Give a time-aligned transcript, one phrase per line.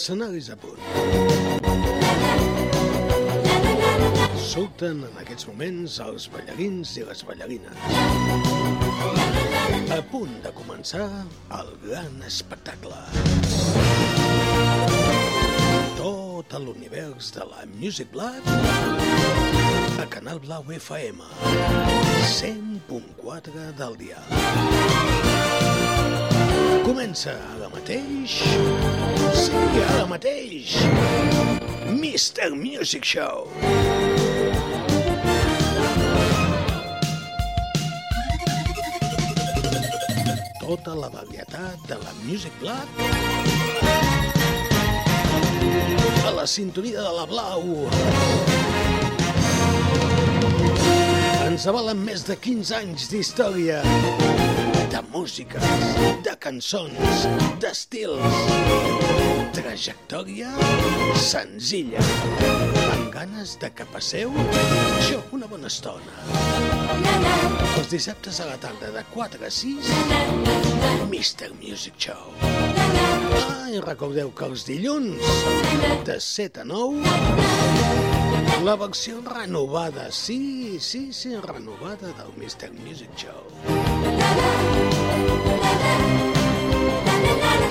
[0.00, 0.80] L'escenari és a punt.
[4.40, 7.76] Surten en aquests moments els ballarins i les ballarines.
[9.92, 11.04] A punt de començar
[11.58, 12.96] el gran espectacle.
[16.00, 18.48] Tot l'univers de la Music Black
[20.00, 21.28] a Canal Blau FM
[22.40, 24.24] 100.4 del dia.
[26.90, 28.32] Comença ara mateix...
[29.38, 29.58] Sí,
[29.92, 30.72] ara mateix!
[31.86, 32.48] Mr.
[32.50, 33.46] Music Show!
[40.58, 42.90] Tota la varietat de la Music Black
[46.26, 47.86] a la sintonia de la Blau.
[51.46, 53.78] Ens avalen més de 15 anys d'història
[55.00, 55.62] de músiques,
[56.24, 57.24] de cançons,
[57.60, 58.40] d'estils.
[59.54, 60.50] Trajectòria
[61.16, 62.02] senzilla,
[62.92, 64.32] amb ganes de que passeu
[65.08, 66.14] jo una bona estona.
[67.78, 69.90] Els dissabtes a la tarda de 4 a 6,
[71.08, 71.52] Mr.
[71.62, 72.34] Music Show.
[72.42, 75.24] Ah, i recordeu que els dilluns,
[76.08, 78.00] de 7 a 9,
[78.64, 82.72] la versió renovada, sí, sí, sí, renovada del Mr.
[82.72, 84.89] Music Show.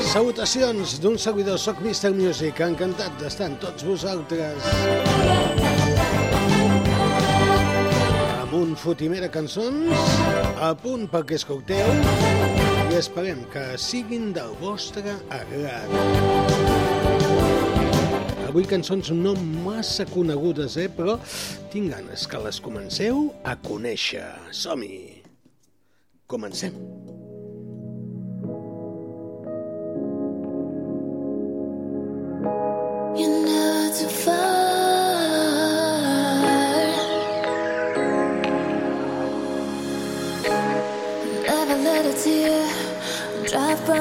[0.09, 2.09] Salutacions d'un servidor, soc Mr.
[2.17, 4.65] Music, encantat d'estar amb tots vosaltres.
[8.39, 10.09] Amb un fotimer de cançons,
[10.57, 11.93] a punt perquè escolteu,
[12.89, 15.93] i esperem que siguin del vostre agrat.
[18.49, 20.89] Avui cançons no massa conegudes, eh?
[20.89, 21.19] però
[21.69, 24.25] tinc ganes que les comenceu a conèixer.
[24.49, 25.21] Som-hi!
[26.25, 26.73] Comencem.
[26.73, 27.18] You're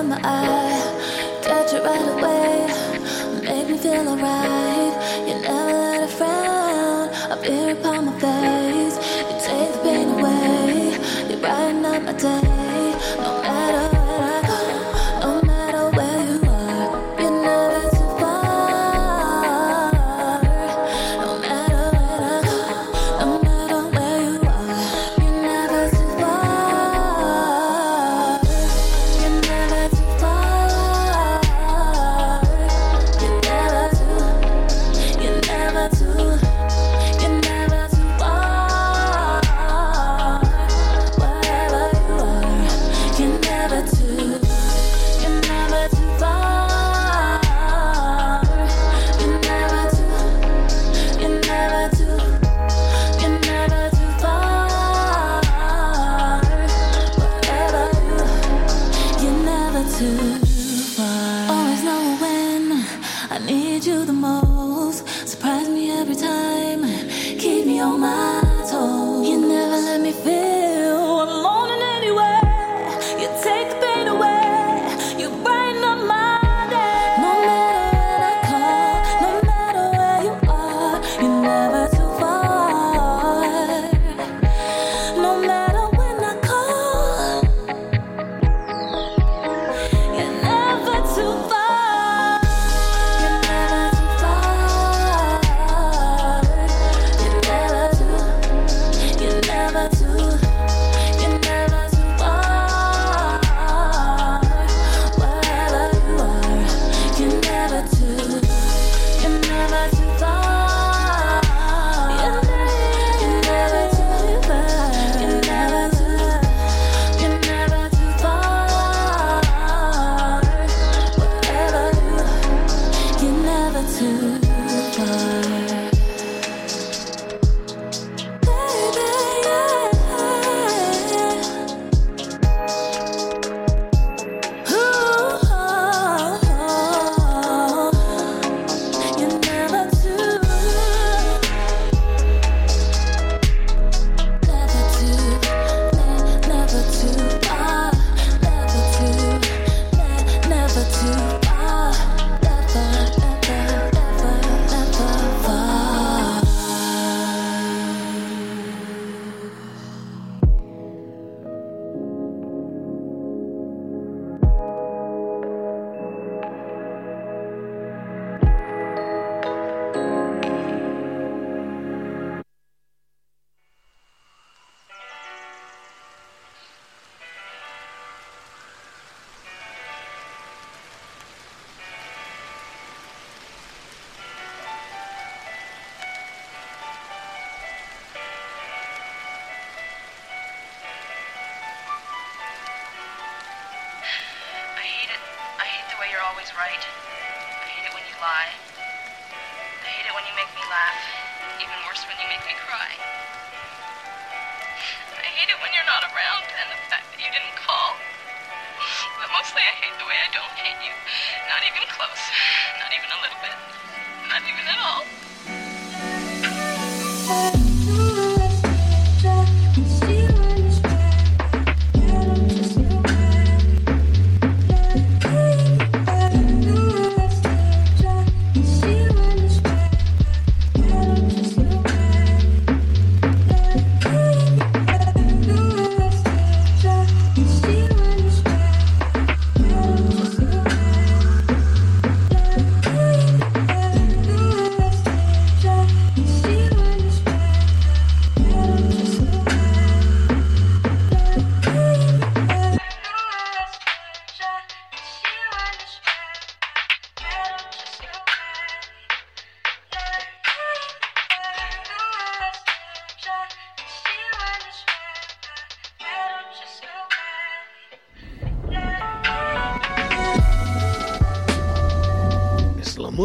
[0.05, 1.41] my eye.
[1.43, 3.43] Catch it right away.
[3.43, 4.95] Make me feel alright.
[5.27, 8.97] You never let a frown appear upon my face.
[9.29, 11.31] You take the pain away.
[11.31, 12.48] You brighten up my day.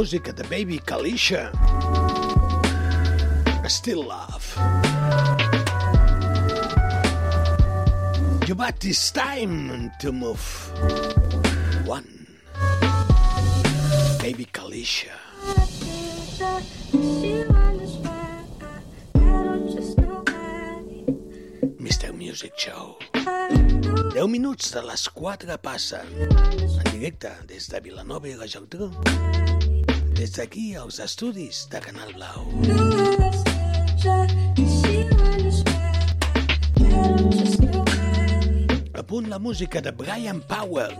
[0.04, 1.50] Música de Baby Kalisha.
[3.70, 4.54] Still Love.
[8.54, 10.44] But it's time to move.
[11.86, 12.28] One.
[14.20, 15.16] Baby Kalisha.
[21.80, 22.12] Mr.
[22.14, 22.98] Music Show.
[24.14, 26.06] 10 minuts de les 4 passen
[26.60, 28.92] en directe des de Vilanova i la Geltrú.
[30.14, 32.46] Des d'aquí, als estudis de Canal Blau.
[38.94, 40.94] A punt la música de Brian Powell.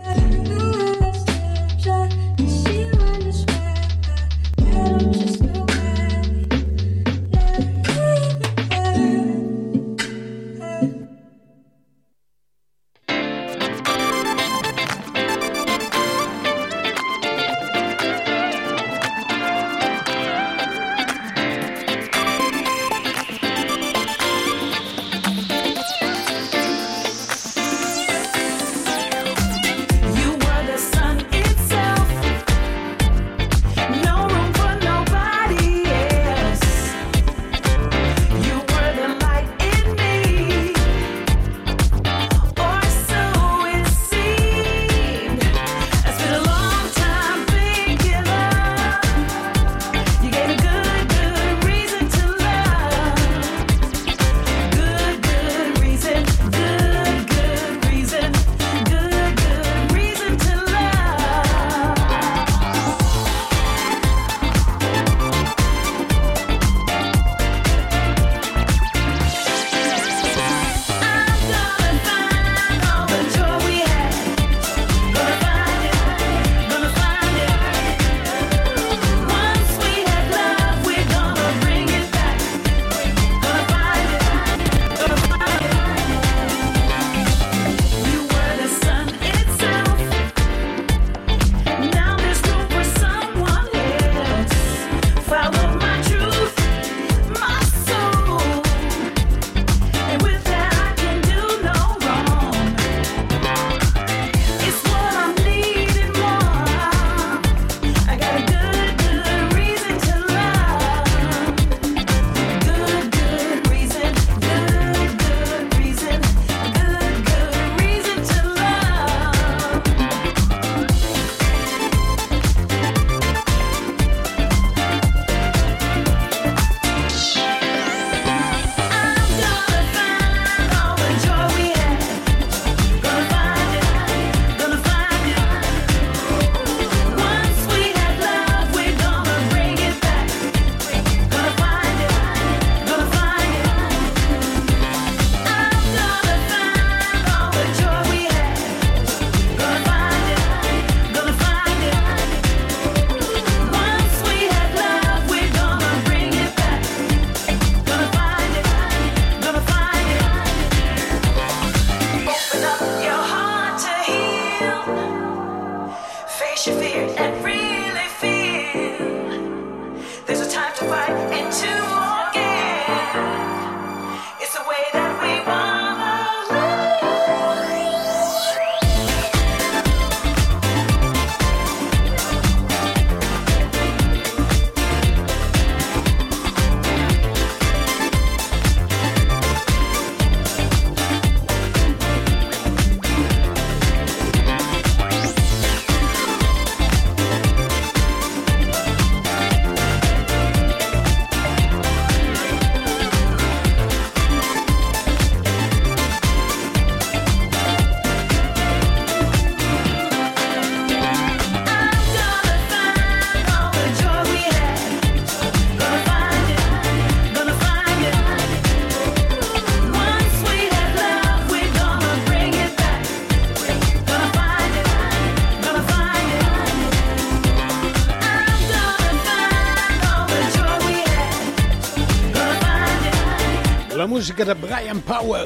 [234.24, 235.44] Música de Brian Power.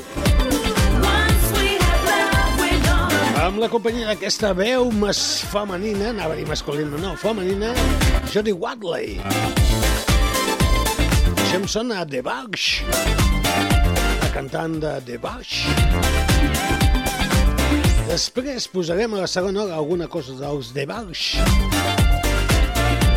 [3.43, 5.19] Amb la companyia d'aquesta veu mas
[5.51, 7.73] femenina, anava a dir masculina, no, femenina,
[8.31, 9.19] Jodie Watley.
[11.43, 12.69] Això em sona a The Bugs,
[14.23, 15.59] la cantant de The Bugs.
[18.13, 21.33] Després posarem a la segona hora alguna cosa dels The Bugs.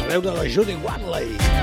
[0.10, 1.61] Veu de la Judy Watley.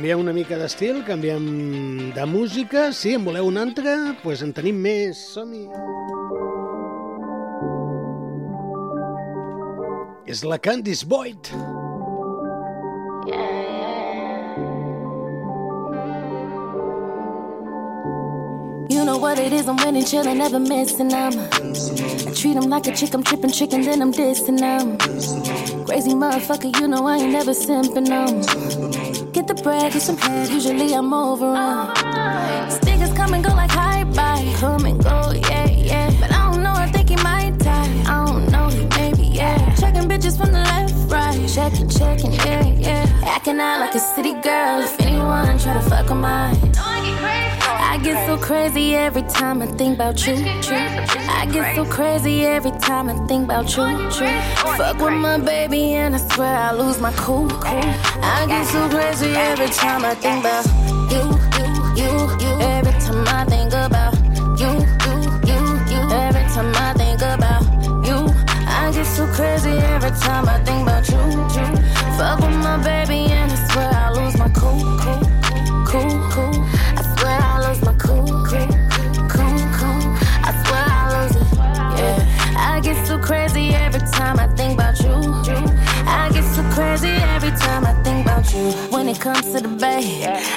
[0.00, 1.42] Canviem una mica d'estil, canviem
[2.16, 2.86] de música.
[2.96, 5.18] Si en voleu una altra, doncs pues en tenim més.
[5.34, 5.66] Som-hi!
[10.24, 11.50] És la Candice Boyd.
[18.88, 21.36] You know what it is, I'm winning, chillin', never missing them.
[21.36, 24.96] I treat them like a chick, I'm trippin' chicken, then I'm dissing them.
[25.84, 28.99] Crazy motherfucker, you know I ain't never simping them.
[29.62, 32.70] Bread, get some head, usually I'm over them.
[32.70, 36.10] Stickers come and go like hi bye, come and go, yeah, yeah.
[36.18, 38.02] But I don't know, I think he might die.
[38.06, 39.74] I don't know, he maybe, yeah.
[39.74, 43.22] Checking bitches from the left, right, checking, checking, yeah, yeah.
[43.22, 46.56] Acting out like a city girl, if anyone try to fuck with mine.
[46.78, 47.49] I get
[48.30, 50.36] so crazy every time I think about you.
[50.62, 50.76] True.
[50.76, 53.84] I get so crazy every time I think about you.
[54.10, 54.40] True.
[54.78, 57.50] Fuck with my baby and I swear I lose my cool.
[57.64, 60.66] I get so crazy every time I think about
[61.12, 61.22] you,
[61.58, 61.68] you,
[62.00, 62.52] you, you.
[62.76, 64.14] Every time I think about
[64.60, 64.70] you,
[65.06, 65.16] you,
[65.50, 66.00] you, you.
[66.26, 67.62] Every time I think about
[68.06, 68.18] you,
[68.68, 71.22] I get so crazy every time I think about you.
[71.56, 71.66] you.
[72.16, 73.89] Fuck with my baby and I swear
[83.10, 85.16] so crazy every time I think about you.
[86.06, 88.70] I get so crazy every time I think about you.
[88.94, 90.04] When it comes to the bay,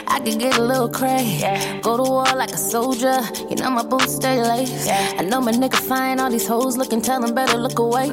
[0.07, 1.41] I can get a little crazy.
[1.81, 3.17] Go to war like a soldier.
[3.49, 4.87] You know my boots stay laced.
[5.19, 8.11] I know my nigga find all these hoes looking, tell them better look away.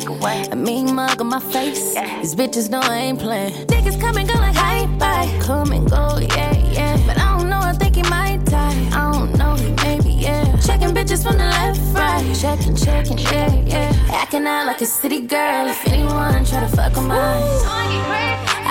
[0.53, 1.93] A mean mug on my face.
[2.23, 3.53] These bitches know I ain't playing.
[3.67, 6.60] Niggas come and go like hi bye, come and go, yeah
[11.01, 13.93] bitches from the left, right, checking, checking, yeah yeah.
[14.13, 15.67] Acting out like a city girl.
[15.67, 17.43] If anyone try to fuck with mine.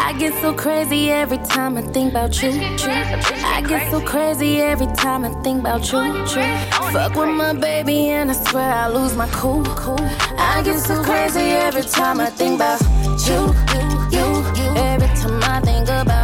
[0.02, 2.52] I get so crazy every time I think about you.
[2.78, 2.92] True.
[3.56, 6.02] I get so crazy every time I think about you.
[6.32, 6.58] True.
[6.92, 9.64] Fuck with my baby and I swear I lose my cool.
[9.84, 9.98] cool.
[10.38, 12.82] I get so crazy every time I think about
[13.28, 13.42] you.
[14.16, 14.26] You,
[14.60, 14.68] you.
[14.90, 16.19] Every time I think about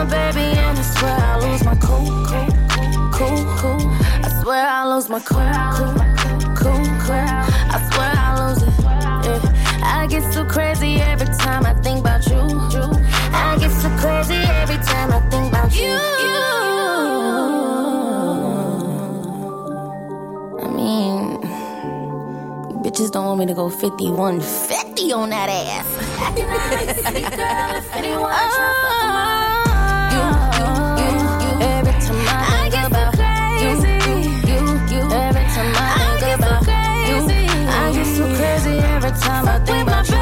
[0.00, 2.06] Baby and I swear I lose my cool.
[2.26, 2.60] cool
[3.20, 3.84] cool, cool.
[4.24, 5.44] I swear I lose my cool,
[5.76, 5.92] cool,
[6.56, 7.28] cool, cool.
[7.74, 8.72] I swear I lose it.
[9.26, 9.84] Yeah.
[9.84, 12.40] I get so crazy every time I think about you.
[13.32, 15.98] I get so crazy every time I think about you.
[20.64, 21.38] I mean,
[22.82, 25.86] bitches don't want me to go 51 50 on that ass.
[28.02, 29.39] oh,
[39.18, 40.16] time I think about you.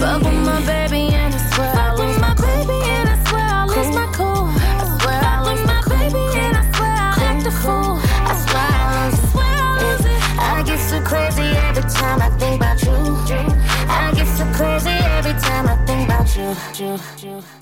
[0.00, 3.64] Fuck with my baby and I swear I lose my baby and I swear I
[3.66, 4.48] lose my cool.
[4.48, 7.98] I swear I lose my baby and I swear I act a fool.
[8.02, 10.20] I swear I lose it.
[10.38, 12.96] I get so crazy every time I think about you.
[13.88, 17.61] I get so crazy every time I think about you.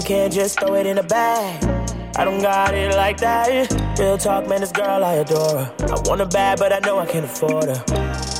[0.00, 1.62] You can't just throw it in the bag.
[2.16, 3.98] I don't got it like that.
[3.98, 5.74] Real talk, man, this girl I adore her.
[5.80, 7.84] I want her bad, but I know I can't afford her.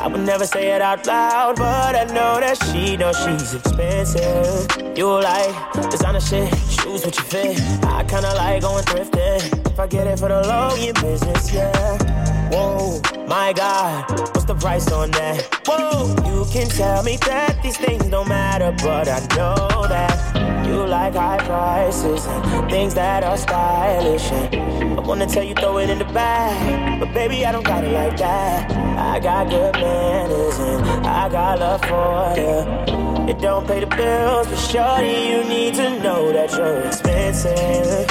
[0.00, 4.96] I would never say it out loud, but I know that she knows she's expensive.
[4.96, 7.60] You like designer shit, shoes with your fit.
[7.84, 9.66] I kinda like going thrifting.
[9.66, 12.09] If I get it for the low, your business, yeah.
[12.50, 15.62] Whoa, my God, what's the price on that?
[15.66, 20.84] Whoa, you can tell me that these things don't matter, but I know that you
[20.84, 24.32] like high prices and things that are stylish.
[24.32, 26.98] And I wanna tell you, throw it in the bag.
[26.98, 28.68] But baby, I don't got it like that.
[28.98, 33.30] I got good manners and I got love for you.
[33.30, 38.08] It don't pay the bills, but shorty, you need to know that you're expensive.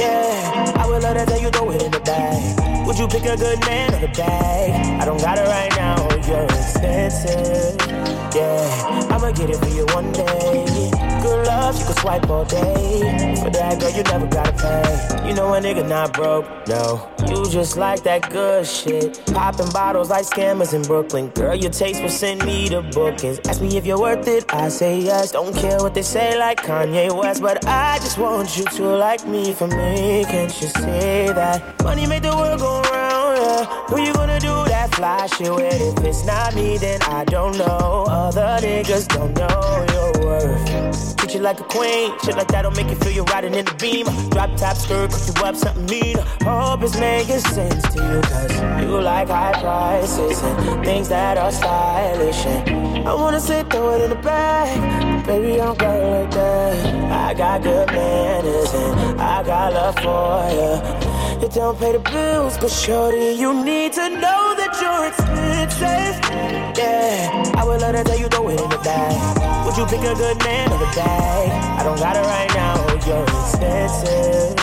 [0.00, 2.65] Yeah, I would love to tell you, throw it in the bag.
[2.86, 5.00] Would you pick a good man or the bag?
[5.00, 7.76] I don't got it right now, oh, you're expensive.
[8.32, 10.75] Yeah, I'ma get it for you one day
[11.22, 13.34] good love, you can swipe all day.
[13.42, 15.28] For that girl, you never gotta pay.
[15.28, 17.10] You know a nigga not broke, no.
[17.28, 19.20] You just like that good shit.
[19.26, 21.28] Popping bottles like scammers in Brooklyn.
[21.30, 23.40] Girl, your taste will send me the bookings.
[23.48, 25.32] Ask me if you're worth it, I say yes.
[25.32, 29.26] Don't care what they say like Kanye West, but I just want you to like
[29.26, 30.24] me for me.
[30.24, 31.82] Can't you see that?
[31.82, 33.64] Money make the world go round, yeah.
[33.88, 35.98] Who you gonna do that fly shit with?
[35.98, 38.06] If it's not me, then I don't know.
[38.08, 41.15] Other niggas don't know your worth.
[41.26, 42.12] Treat you like a queen.
[42.22, 44.06] Shit like that'll make you feel you're riding in the beam.
[44.30, 46.16] Drop top skirt, cook you up something mean.
[46.42, 51.50] Hope it's making sense to you, cause you like high prices and things that are
[51.50, 52.46] stylish.
[52.46, 55.26] And I wanna sit throw it in the bag.
[55.26, 57.10] Baby, I don't got like that.
[57.10, 61.44] I got good manners and I got love for you.
[61.44, 66.16] It don't pay the bills, but shorty, you need to know that you're.
[66.78, 69.66] Yeah, I would love to tell you throw it in the bag.
[69.66, 71.80] Would you pick a good man or the bag?
[71.80, 74.56] I don't got it right now, oh, you're expensive.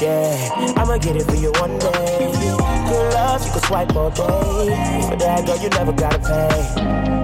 [0.00, 2.32] Yeah, I'ma get it for you one day.
[2.88, 5.06] Good love, you can swipe all day.
[5.08, 7.23] For that girl, you never gotta pay.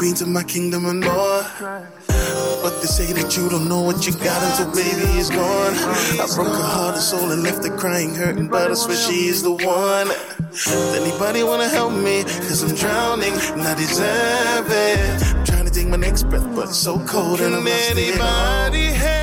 [0.00, 0.10] With.
[0.10, 1.44] She's the queen to my kingdom and more.
[2.62, 5.74] But they say that you don't know what you got until baby is gone.
[6.20, 9.28] I broke her heart and soul and left her crying, hurting, but I swear she
[9.28, 10.08] is the one.
[10.52, 12.24] Does anybody wanna help me?
[12.24, 15.36] Cause I'm drowning and I deserve it.
[15.36, 19.19] I'm trying to take my next breath, but it's so cold and I'm anybody help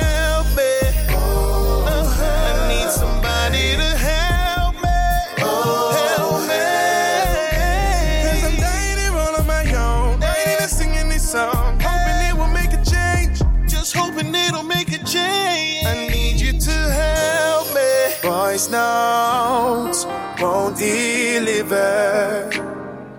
[20.40, 22.50] won't deliver.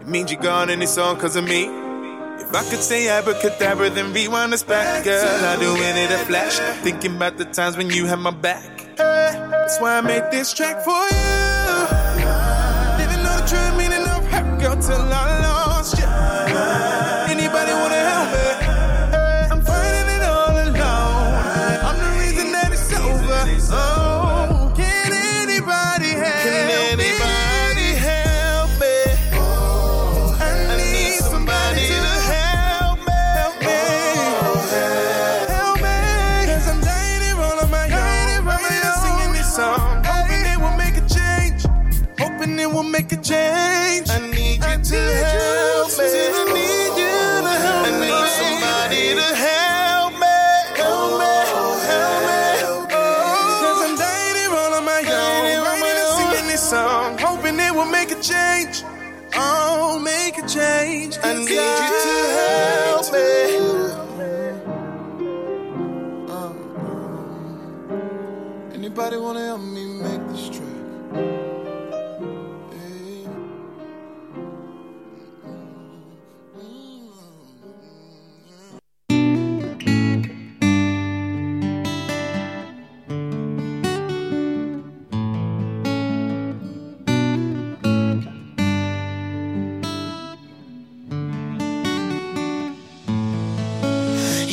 [0.01, 1.65] It means you're gone and it's all cause of me.
[2.41, 5.23] If I could say abracadabra, then rewind us back, girl.
[5.23, 6.57] I'd do it in a flash.
[6.83, 8.95] Thinking about the times when you had my back.
[8.97, 11.19] That's why I made this track for you.
[12.97, 15.28] Didn't know the true meaning of hurt, girl, till I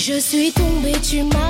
[0.08, 1.45] Je suis tombée, tu m'as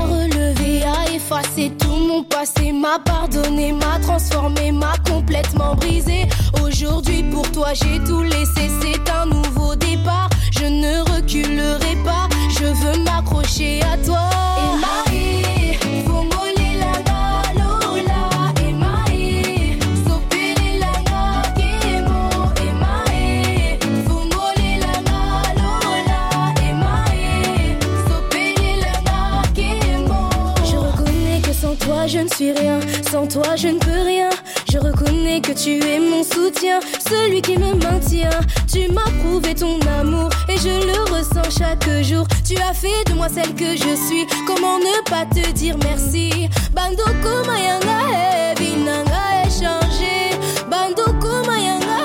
[2.73, 6.27] m'a pardonné, m'a transformé, m'a complètement brisé.
[6.63, 10.29] Aujourd'hui pour toi j'ai tout laissé, c'est un nouveau départ.
[10.51, 14.56] Je ne reculerai pas, je veux m'accrocher à toi.
[32.37, 34.29] Suis rien, sans toi je ne peux rien.
[34.71, 38.41] Je reconnais que tu es mon soutien, celui qui me maintient.
[38.71, 42.27] Tu m'as prouvé ton amour et je le ressens chaque jour.
[42.47, 44.27] Tu as fait de moi celle que je suis.
[44.47, 46.51] Comment ne pas te dire merci?
[46.75, 50.37] Bandoko Mayanga, Binanga échangé.
[50.71, 52.01] Bandoko Mayanga,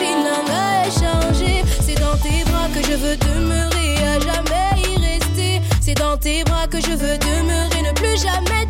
[0.00, 1.62] Binanga échangé.
[1.84, 5.60] C'est dans tes bras que je veux demeurer, à jamais y rester.
[5.82, 8.64] C'est dans tes bras que je veux demeurer, ne plus jamais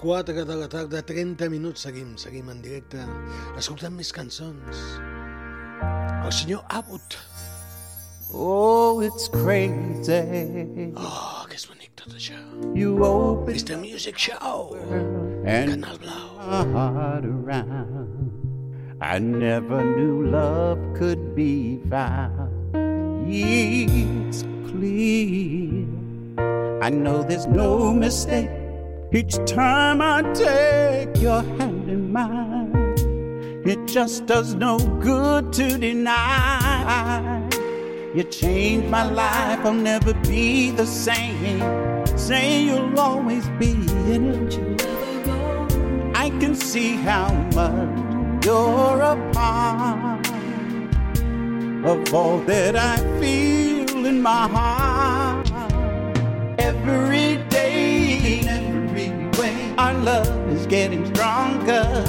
[0.00, 3.02] 4 de la tarda, 30 minuts, seguim, seguim en directe,
[3.58, 4.82] escoltant més cançons.
[6.22, 7.16] El senyor Abbott.
[8.32, 10.92] Oh, it's crazy.
[10.94, 12.38] Oh, que és bonic tot això.
[12.78, 13.78] You open Mr.
[13.80, 14.76] Music Show.
[15.44, 16.28] and Canal Blau.
[16.46, 18.30] heart around.
[19.00, 22.54] I never knew love could be found.
[23.26, 25.86] It's clear.
[26.82, 28.67] I know there's no mistake
[29.12, 32.94] each time I take your hand in mine.
[33.64, 37.48] It just does no good to deny.
[38.14, 41.62] You changed my life, I'll never be the same.
[42.18, 43.72] Say you'll always be
[44.12, 44.88] in it.
[46.14, 50.26] I can see how much you're a part
[51.86, 55.50] of all that I feel in my heart.
[56.58, 57.17] Every
[60.68, 62.04] getting stronger.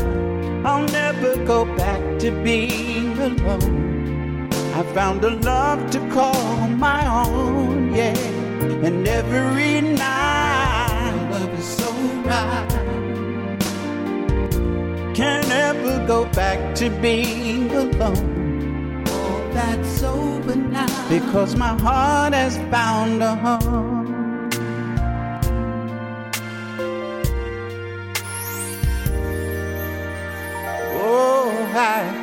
[0.65, 4.49] I'll never go back to being alone.
[4.73, 8.17] I found a love to call my own, yeah.
[8.85, 11.91] And every night, love is so
[12.27, 12.67] right.
[15.15, 19.03] Can't ever go back to being alone.
[19.07, 21.09] Oh, that's over now.
[21.09, 23.98] Because my heart has found a home.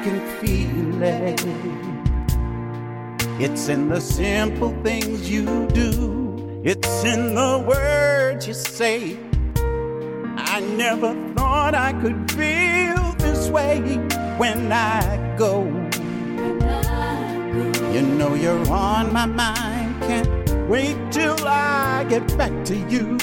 [0.06, 1.40] Can feel it.
[3.40, 6.60] It's in the simple things you do.
[6.62, 9.18] It's in the words you say.
[9.56, 13.80] I never thought I could feel this way
[14.38, 15.00] when I
[15.36, 15.64] go.
[17.92, 20.02] You know you're on my mind.
[20.02, 23.18] Can't wait till I get back to you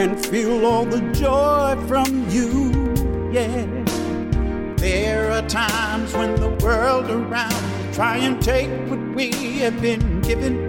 [0.00, 2.72] and feel all the joy from you.
[3.30, 3.77] Yeah.
[4.78, 10.68] There are times when the world around try and take what we have been given.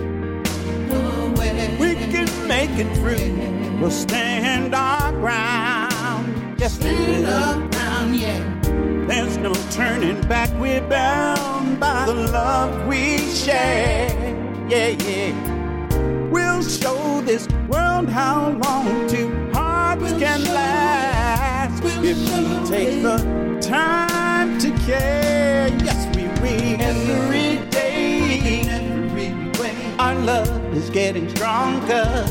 [1.80, 3.80] We can make it through.
[3.80, 6.60] We'll stand our ground.
[6.60, 9.06] Yes, stand our ground, yeah.
[9.08, 10.50] There's no turning back.
[10.60, 14.10] We're bound by the love we share.
[14.68, 16.30] Yeah, yeah.
[16.32, 21.19] We'll show this world how long two hearts can last
[21.84, 23.18] if we take the
[23.62, 25.68] time to care.
[25.84, 26.82] Yes, we will.
[26.82, 32.26] Every day, every way, our love is getting stronger.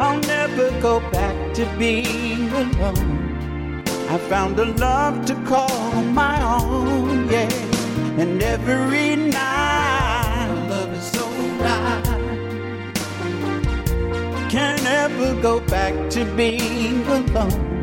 [0.00, 3.82] I'll never go back to being alone.
[4.08, 7.48] I found a love to call my own, yeah.
[8.18, 11.26] And every night, our love is so
[11.58, 12.02] right.
[14.50, 17.73] Can't ever go back to being alone.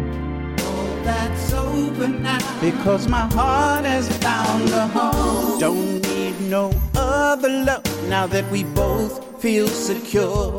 [1.04, 2.62] That's over now.
[2.62, 5.60] Because my heart has found a home.
[5.60, 10.56] Don't need no other love now that we both feel secure.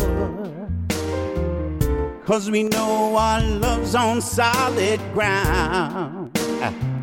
[2.27, 6.31] Cause we know our love's on solid ground.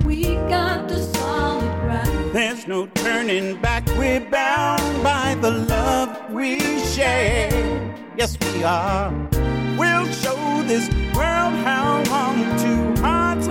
[0.06, 2.34] We got the solid ground.
[2.34, 3.86] There's no turning back.
[3.98, 7.52] We're bound by the love we share.
[8.18, 9.12] Yes, we are.
[9.78, 13.09] We'll show this world how long two hearts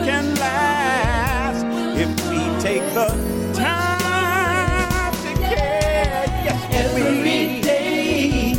[0.09, 1.67] can last
[2.05, 3.09] if we take the
[3.53, 6.25] time to care.
[6.47, 8.57] Yes, every day,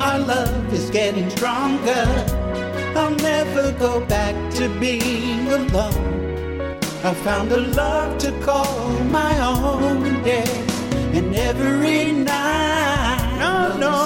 [0.00, 2.06] our love is getting stronger.
[2.96, 6.78] I'll never go back to being alone.
[7.04, 11.16] I found a love to call my own, yeah.
[11.16, 13.96] And every night, oh, no,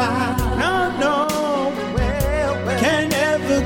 [0.00, 0.16] no,
[0.62, 1.35] no, no,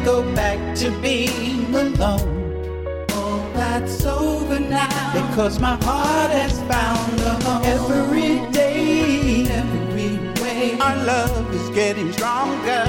[0.04, 3.06] go back to being alone.
[3.10, 5.12] Oh, that's over now.
[5.12, 7.62] Because my heart has found a home.
[7.64, 12.84] Every day, every way, our love is getting stronger.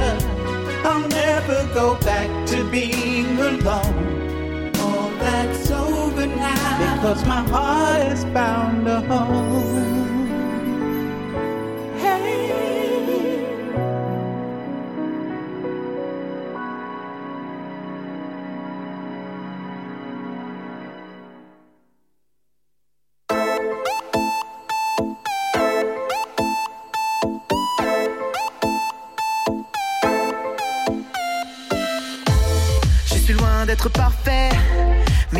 [0.83, 4.71] I'll never go back to being alone.
[4.75, 6.95] Oh, that's over now.
[6.95, 10.01] Because my heart has found a home.
[11.97, 12.90] Hey.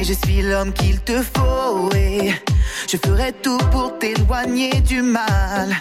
[0.04, 2.34] je suis l'homme qu'il te faut et
[2.90, 5.76] je ferai tout pour t'éloigner du mal.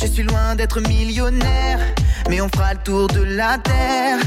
[0.00, 1.80] Je suis loin d'être millionnaire,
[2.28, 4.18] mais on fera le tour de la terre.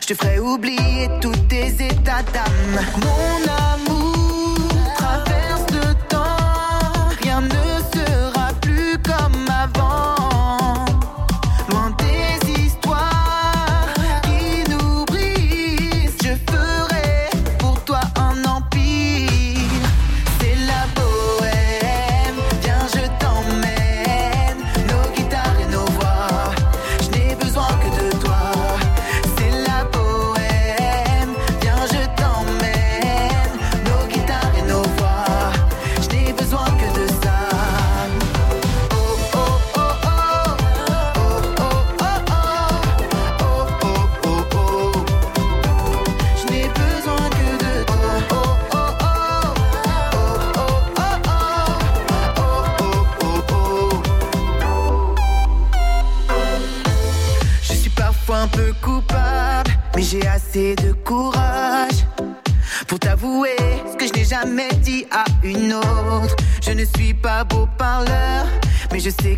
[0.00, 2.84] Je te ferai oublier tous tes états d'âme.
[2.96, 3.71] Mon âme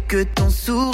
[0.08, 0.93] que ton sourire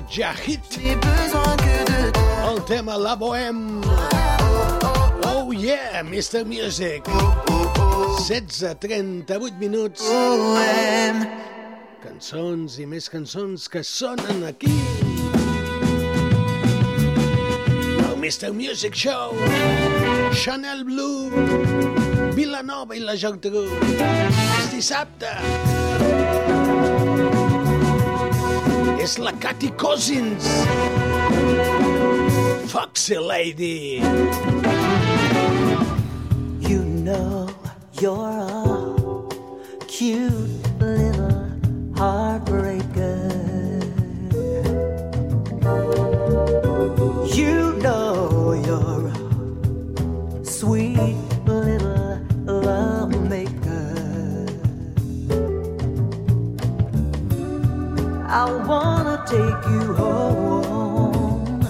[0.00, 0.78] de Jahit.
[2.50, 3.82] El tema La Bohème.
[5.24, 6.44] Oh yeah, Mr.
[6.44, 7.04] Music.
[7.04, 10.02] 16.38 minuts.
[12.02, 14.72] Cançons i més cançons que sonen aquí.
[18.04, 18.52] El Mr.
[18.52, 19.34] Music Show.
[20.32, 21.30] Chanel Blue.
[22.34, 23.66] Vilanova i la Geltrú.
[23.98, 25.67] És dissabte.
[29.00, 30.44] It's la Katy Cousins.
[32.70, 34.02] Foxy lady.
[36.60, 37.48] You know
[38.00, 40.47] you're a cute
[59.28, 61.62] take you home.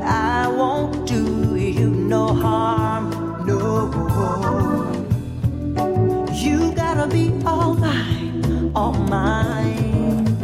[0.00, 3.10] I won't do you no harm,
[3.46, 3.62] no.
[6.34, 10.36] You gotta be all mine, all mine.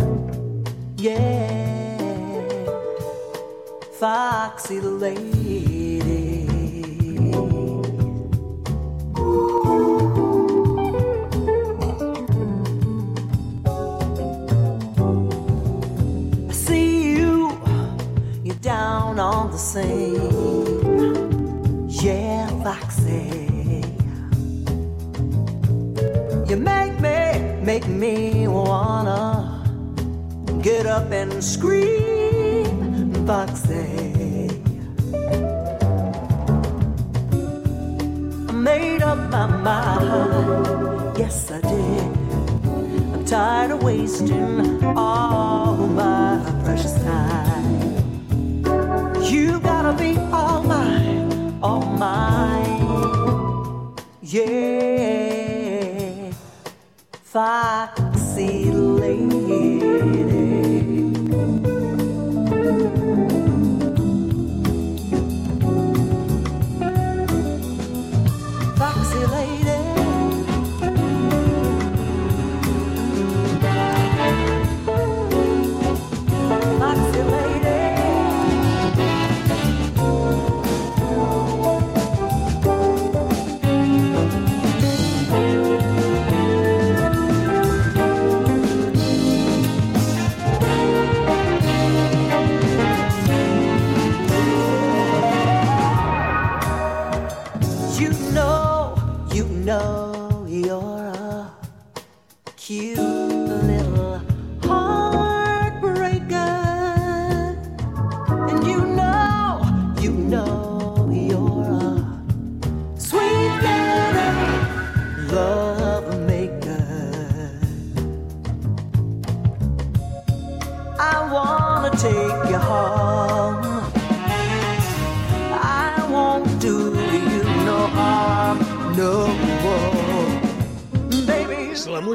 [0.97, 1.99] Yeah,
[3.99, 5.38] Foxy Lady.
[19.59, 21.09] the same.
[21.89, 23.83] Yeah, Foxy.
[26.49, 29.65] You make me, make me wanna
[30.63, 34.49] get up and scream, Foxy.
[38.49, 42.17] I made up my mind, yes, I did
[43.13, 47.88] I'm tired of wasting all my precious time
[49.89, 53.95] gonna be all mine, all mine.
[54.21, 56.31] Yeah,
[57.23, 60.28] foxy lady.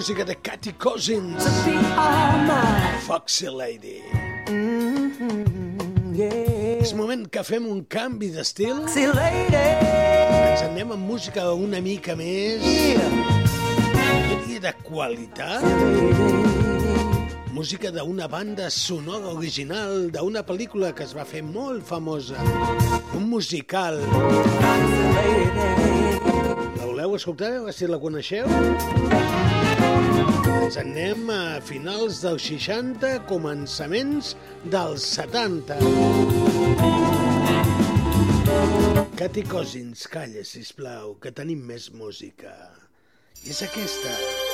[0.04, 1.46] Música de Cathy Cousins.
[3.08, 4.02] Foxy Lady.
[4.48, 6.82] Mm-hmm, yeah.
[6.84, 8.82] És moment que fem un canvi d'estil.
[8.82, 9.56] Foxy lady.
[9.56, 12.60] Ens anem amb música una mica més...
[14.28, 15.64] Diria de qualitat.
[17.56, 22.44] Música d'una banda sonora original d'una pel·lícula que es va fer molt famosa.
[23.16, 24.04] Un musical.
[26.76, 27.56] La voleu escoltar?
[27.72, 28.52] Si la coneixeu.
[30.44, 34.34] Ens anem a finals dels 60, començaments
[34.76, 35.78] dels 70.
[39.20, 42.56] Cathy Cousins, calla, sisplau, que tenim més música.
[43.44, 44.18] I és aquesta.
[44.18, 44.53] When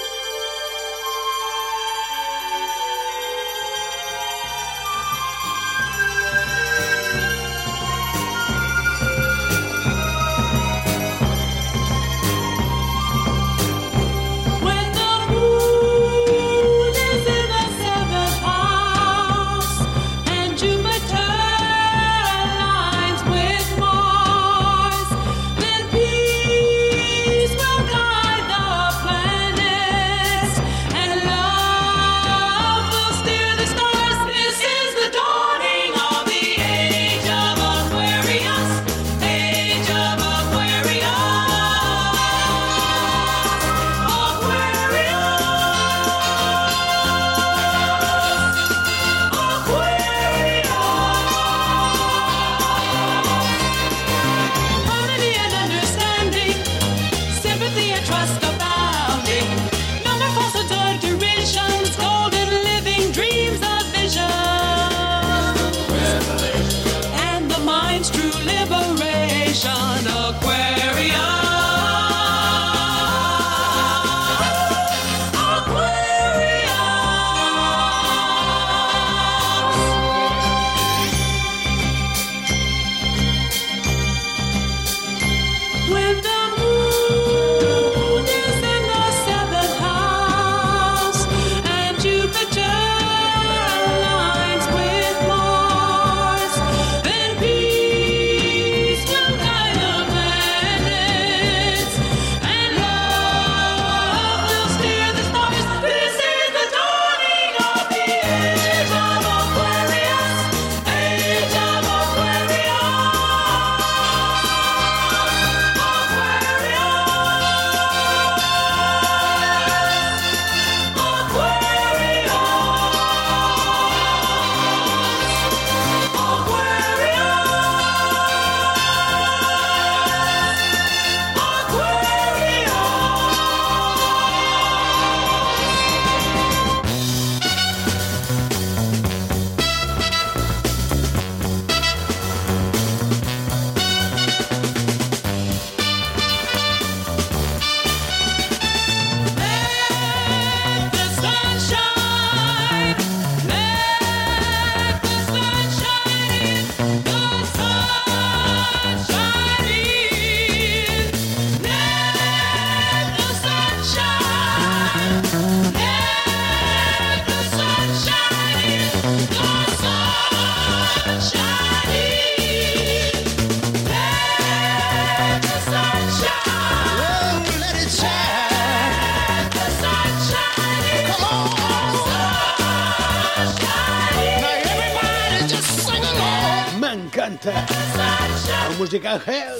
[189.05, 189.59] Hell.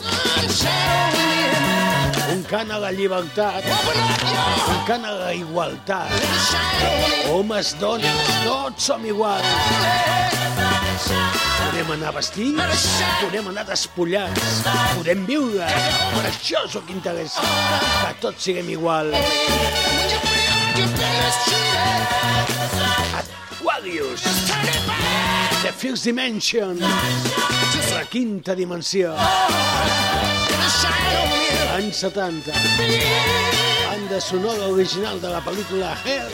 [2.34, 3.64] Un cant a la llibertat.
[3.64, 6.12] Un cant a la igualtat.
[7.32, 9.46] Homes, dones, tots som iguals.
[11.64, 12.86] Podem anar vestits,
[13.22, 14.62] podem anar despullats,
[14.98, 15.72] podem viure.
[16.18, 17.42] Per això és el que interessa,
[18.04, 19.16] que tots siguem iguals.
[25.80, 29.14] First Dimension, la quinta dimensió.
[31.74, 32.52] Anys 70.
[33.88, 36.28] Banda sonora original de la pel·lícula Hell.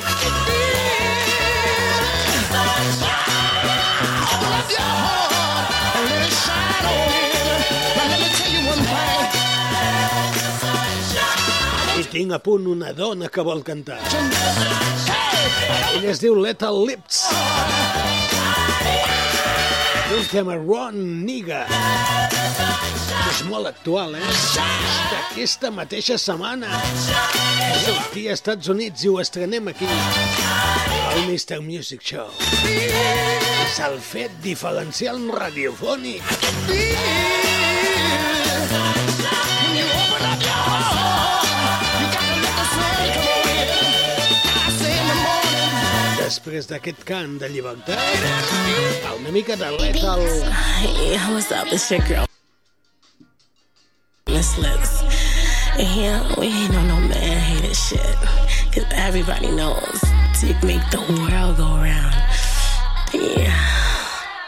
[12.01, 14.01] I tinc a punt una dona que vol cantar.
[15.93, 17.27] Ella es diu Lethal Lips.
[20.13, 21.65] Un tema Ron Niga.
[23.29, 24.27] És molt actual, eh?
[25.09, 26.69] D'aquesta mateixa setmana.
[27.81, 29.89] Sortir als Estats Units i ho estrenem aquí.
[31.15, 31.59] El Mr.
[31.65, 32.29] Music Show.
[32.69, 37.43] És el fet diferencial radiofònic.
[46.45, 47.97] Després d'aquest cant de llibertat,
[49.17, 50.19] una mica de lethal...
[50.77, 51.65] Hey, what's up?
[51.73, 52.27] It's your girl,
[54.29, 55.01] Miss Liz.
[55.73, 58.21] And here, we ain't on no man hated shit.
[58.69, 59.97] Cause everybody knows
[60.39, 62.13] dick make the world go round.
[63.09, 63.57] Yeah.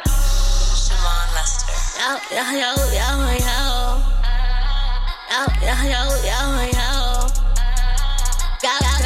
[0.05, 1.81] Siobhan Lester.
[1.97, 3.09] Yo, yo, yo, yo,
[3.41, 3.57] yo.
[5.33, 6.41] Yo, yo, yo, yo,
[6.77, 6.89] yo.
[8.61, 8.96] Yo, yo,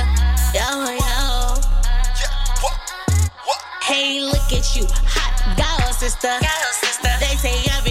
[3.92, 6.32] Hey, look at you, hot girl, sister.
[6.40, 7.12] Girl, sister.
[7.20, 7.91] They say every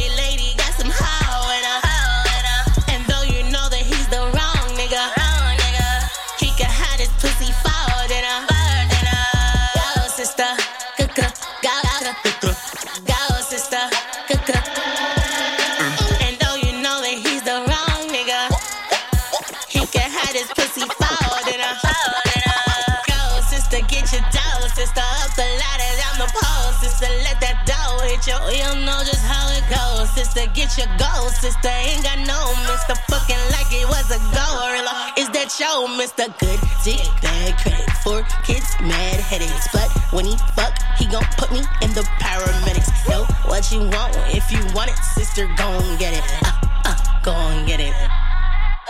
[28.21, 28.57] hit you.
[28.57, 30.47] You don't know just how it goes, sister.
[30.53, 31.69] Get your goal, sister.
[31.69, 32.95] Ain't got no mister.
[33.09, 35.13] Fucking like it was a gorilla.
[35.17, 36.27] Is that show, Mr.
[36.39, 39.69] Good Dick, bad credit for kids, mad headaches.
[39.73, 42.91] But when he fuck, he gon' put me in the paramedics.
[43.09, 44.17] Know what you want?
[44.35, 46.25] If you want it, sister, Go gon' get it.
[46.45, 46.53] Uh,
[46.85, 47.95] uh, gon' get it.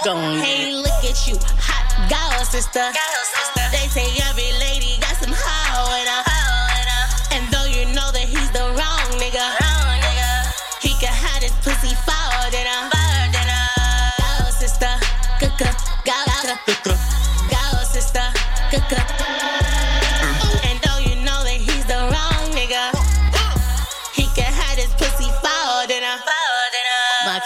[0.04, 2.90] Gon' get hey, look at you, hot girl, sister.
[3.70, 6.39] They say every lady got some hoe in her.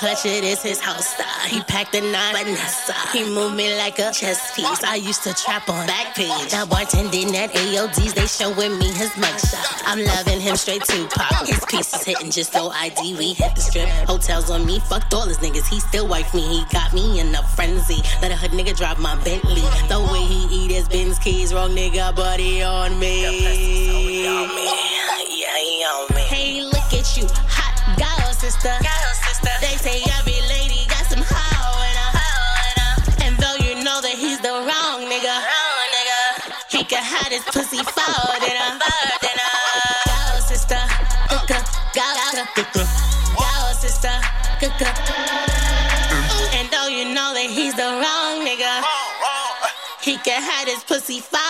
[0.05, 1.49] Clutch, it is his house style.
[1.49, 2.93] He packed the nine, Vanessa.
[3.13, 4.85] He moved me like a chess piece.
[4.85, 6.53] I used to trap on back page.
[6.53, 9.83] Now bartending at AODs, they showing me his mugshot.
[9.87, 11.47] I'm loving him straight to pop.
[11.47, 13.17] His pieces hitting just so ID.
[13.17, 13.89] We hit the strip.
[14.07, 15.69] Hotels on me, fucked all his niggas.
[15.69, 16.43] He still wife me.
[16.43, 18.03] He got me in a frenzy.
[18.21, 19.63] Let a hood nigga drive my Bentley.
[19.89, 23.23] The way he eat his Benz keys, wrong nigga, he on me.
[23.23, 24.27] Yeah, he
[25.85, 26.14] on me.
[28.53, 29.49] Girl, sister.
[29.61, 32.13] They say every lady got some hoe in her.
[33.25, 35.37] And though you know that he's the wrong nigga,
[36.69, 38.77] he can hide his pussy forward in her.
[40.05, 40.77] Go, sister.
[41.31, 41.57] Go, go,
[41.97, 42.85] go, go.
[43.33, 44.13] Go, sister.
[44.61, 44.93] Go, go.
[46.53, 48.85] And though you know that he's the wrong nigga,
[50.03, 51.44] he can hide his pussy forward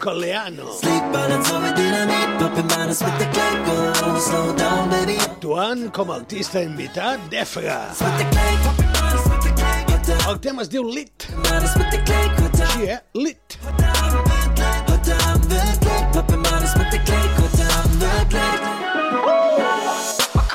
[0.00, 0.64] Coleano.
[5.20, 7.76] Actuant com a artista invitat d'Efra.
[10.30, 11.28] El tema es diu Lit.
[11.44, 12.98] Així, eh?
[13.14, 13.58] Lit.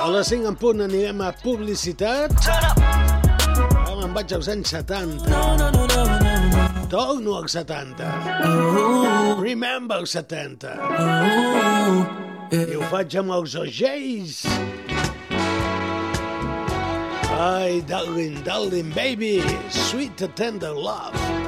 [0.02, 2.34] A les 5 en punt anirem a publicitat.
[2.50, 5.30] Ara me'n vaig als anys 70.
[5.30, 6.35] No, no, no, no, no.
[6.96, 8.06] Torno no als 70?
[8.46, 10.70] Uh, Remember els 70.
[10.80, 12.06] Uh,
[12.56, 14.38] uh, I ho faig amb els ogells.
[17.36, 21.45] Ai, darling, darling baby, sweet tender love.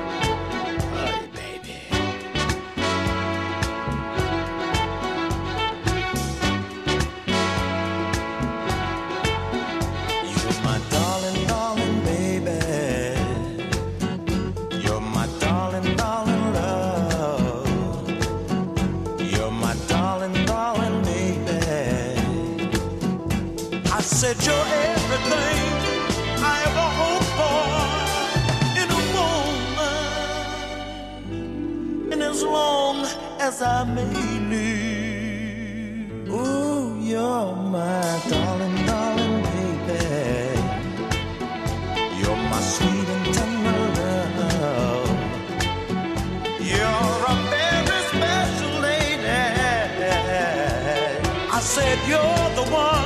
[51.67, 52.96] said you're the one.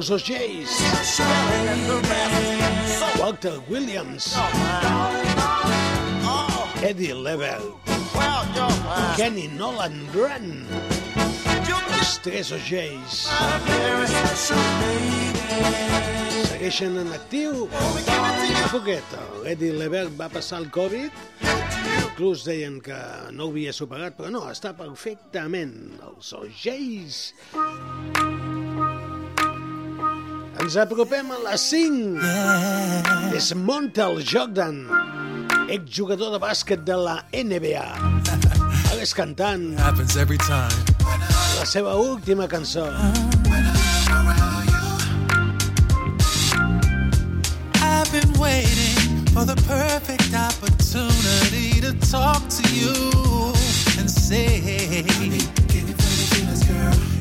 [0.00, 0.80] House of Jays,
[3.20, 4.34] Walter Williams,
[6.82, 7.78] Eddie Level,
[9.18, 10.64] Kenny Nolan Grant,
[11.98, 13.28] els tres ogells
[16.48, 17.68] segueixen en actiu.
[17.68, 19.04] A poquet.
[19.44, 21.12] Eddie Lever va passar el Covid,
[22.06, 22.96] inclús deien que
[23.36, 25.76] no ho havia superat, però no, està perfectament.
[26.08, 27.26] Els ogells...
[30.60, 32.20] Ens apropem a les 5.
[32.20, 33.32] Yeah.
[33.34, 34.82] És Montel Jordan,
[35.72, 37.86] exjugador de bàsquet de la NBA.
[38.90, 39.64] Ara és cantant.
[39.80, 42.84] La seva última cançó.
[47.80, 52.92] I've been waiting for the perfect opportunity to talk to you
[53.98, 54.60] and say,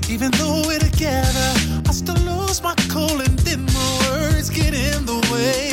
[0.09, 1.53] even though we're together,
[1.87, 5.68] I still lose my cool and then my words get in the way.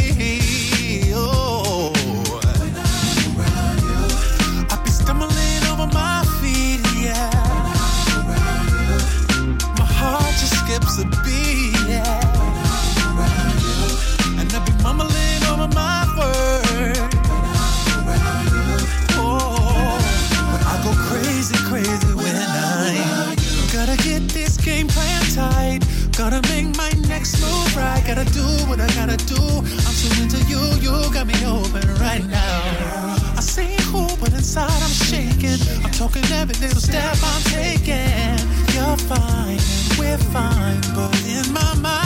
[28.06, 29.34] Gotta do what I gotta do.
[29.34, 33.16] I'm so into you, you got me open right now.
[33.36, 35.58] I say cool, but inside I'm shaking.
[35.84, 38.38] I'm talking every little step I'm taking.
[38.74, 39.58] You're fine,
[39.98, 42.05] we're fine, but in my mind,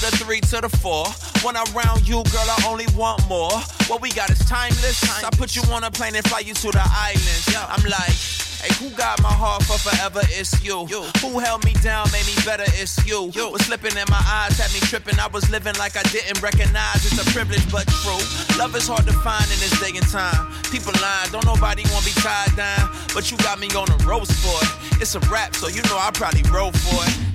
[0.00, 1.06] the the three to the four.
[1.44, 3.52] When I'm around you, girl, I only want more.
[3.88, 5.02] What we got is timeless.
[5.22, 7.48] I put you on a plane and fly you to the islands.
[7.56, 8.16] I'm like,
[8.60, 10.20] hey, who got my heart for forever?
[10.30, 10.86] It's you.
[10.86, 12.64] Who held me down, made me better?
[12.80, 13.30] It's you.
[13.50, 15.18] Was slipping in my eyes, had me tripping.
[15.18, 17.04] I was living like I didn't recognize.
[17.04, 18.20] It's a privilege, but true.
[18.58, 20.52] Love is hard to find in this day and time.
[20.70, 22.88] People lying, don't nobody wanna be tied down.
[23.12, 25.02] But you got me on a roast for it.
[25.02, 27.29] It's a rap, so you know I probably wrote for it.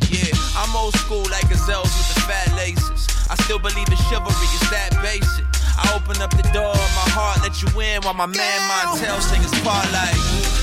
[0.58, 3.08] I'm old school like gazelles with the fat laces.
[3.30, 5.46] I still believe in chivalry, it's that basic.
[5.78, 9.20] I open up the door of my heart, let you in while my man Montel
[9.20, 10.55] sing his part like.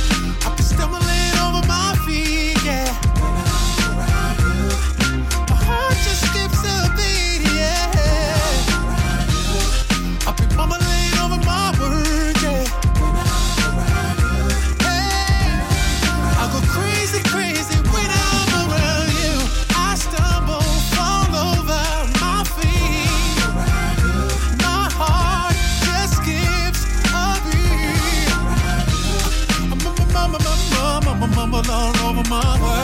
[31.71, 32.82] All over my words.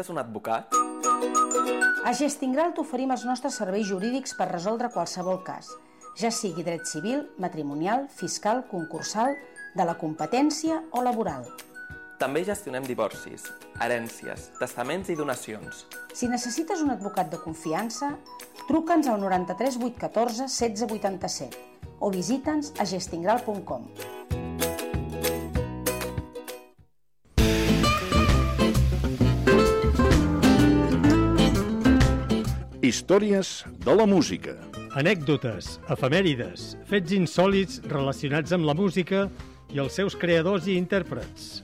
[0.00, 0.72] Necessites un advocat?
[2.08, 5.68] A Gestingral t'oferim els nostres serveis jurídics per resoldre qualsevol cas,
[6.16, 9.36] ja sigui dret civil, matrimonial, fiscal, concursal,
[9.76, 11.44] de la competència o laboral.
[12.16, 13.44] També gestionem divorcis,
[13.76, 15.84] herències, testaments i donacions.
[16.16, 18.14] Si necessites un advocat de confiança,
[18.70, 21.66] truca'ns al 93 814 16 87
[22.00, 23.90] o visita'ns a gestingral.com.
[32.90, 33.48] Històries
[33.84, 34.56] de la música.
[34.98, 39.20] Anècdotes, efemèrides, fets insòlits relacionats amb la música
[39.70, 41.60] i els seus creadors i intèrprets.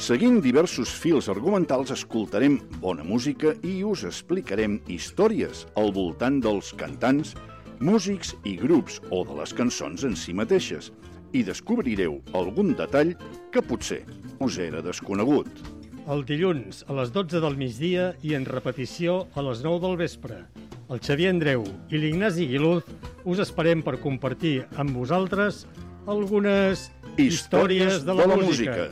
[0.00, 7.34] Seguint diversos fils argumentals, escoltarem bona música i us explicarem històries al voltant dels cantants,
[7.82, 10.88] músics i grups o de les cançons en si mateixes
[11.36, 13.12] i descobrireu algun detall
[13.52, 14.06] que potser
[14.40, 15.81] us era desconegut.
[16.10, 20.42] El dilluns a les 12 del migdia i en repetició a les 9 del vespre.
[20.90, 22.88] El Xavier Andreu i l'Ignasi Guiluz
[23.24, 25.64] us esperem per compartir amb vosaltres
[26.10, 28.90] algunes històries de la, música.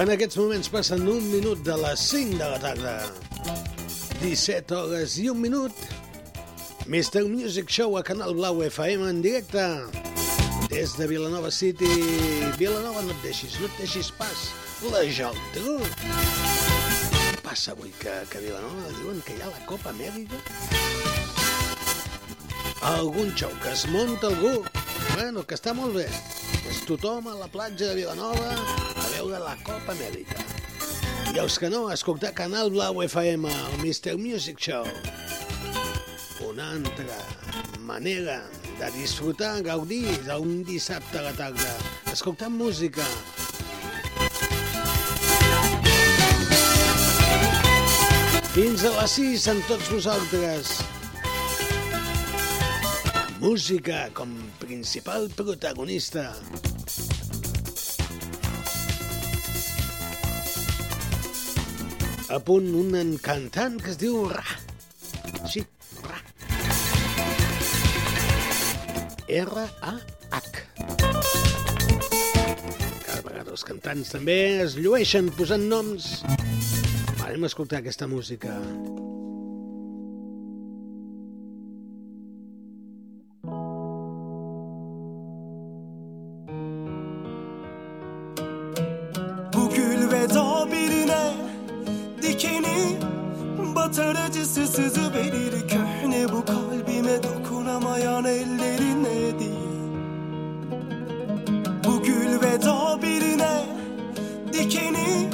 [0.00, 2.92] En aquests moments passen un minut de les 5 de la tarda.
[4.22, 5.82] 17 hores i un minut.
[6.86, 7.26] Mr.
[7.28, 9.66] Music Show a Canal Blau FM en directe.
[10.72, 11.90] Des de Vilanova City.
[12.56, 14.46] Vilanova, no et deixis, no et deixis pas.
[14.88, 15.76] La Geltrú.
[16.00, 20.40] Què passa avui que, que a Vilanova diuen que hi ha la Copa Amèrica?
[22.94, 24.62] Algun xou que es munta algú.
[25.12, 26.08] Bueno, que està molt bé.
[26.72, 28.89] És tothom a la platja de Vilanova
[29.20, 30.40] veure la Copa Amèrica.
[31.34, 34.16] I els que no, a escoltar Canal Blau FM, el Mr.
[34.16, 34.86] Music Show.
[36.48, 37.18] Una altra
[37.84, 38.38] manera
[38.78, 41.74] de disfrutar, gaudir d'un dissabte a la tarda,
[42.14, 43.04] escoltant música.
[48.56, 50.74] Fins a les 6 amb tots vosaltres.
[53.44, 54.32] Música com
[54.64, 56.30] principal protagonista.
[62.30, 64.44] A punt un cantant que es diu Ra.
[65.50, 65.64] Sí,
[66.04, 66.20] Ra.
[69.40, 70.62] R-A-H.
[73.02, 76.12] Cada vegada els cantants també es llueixen posant noms.
[77.18, 78.54] A escoltar aquesta música.
[78.54, 78.99] Bu
[94.50, 99.50] sızı verir köhne bu kalbime dokunamayan ellerine diye.
[101.84, 103.64] Bu gül veda birine
[104.52, 105.30] dikeni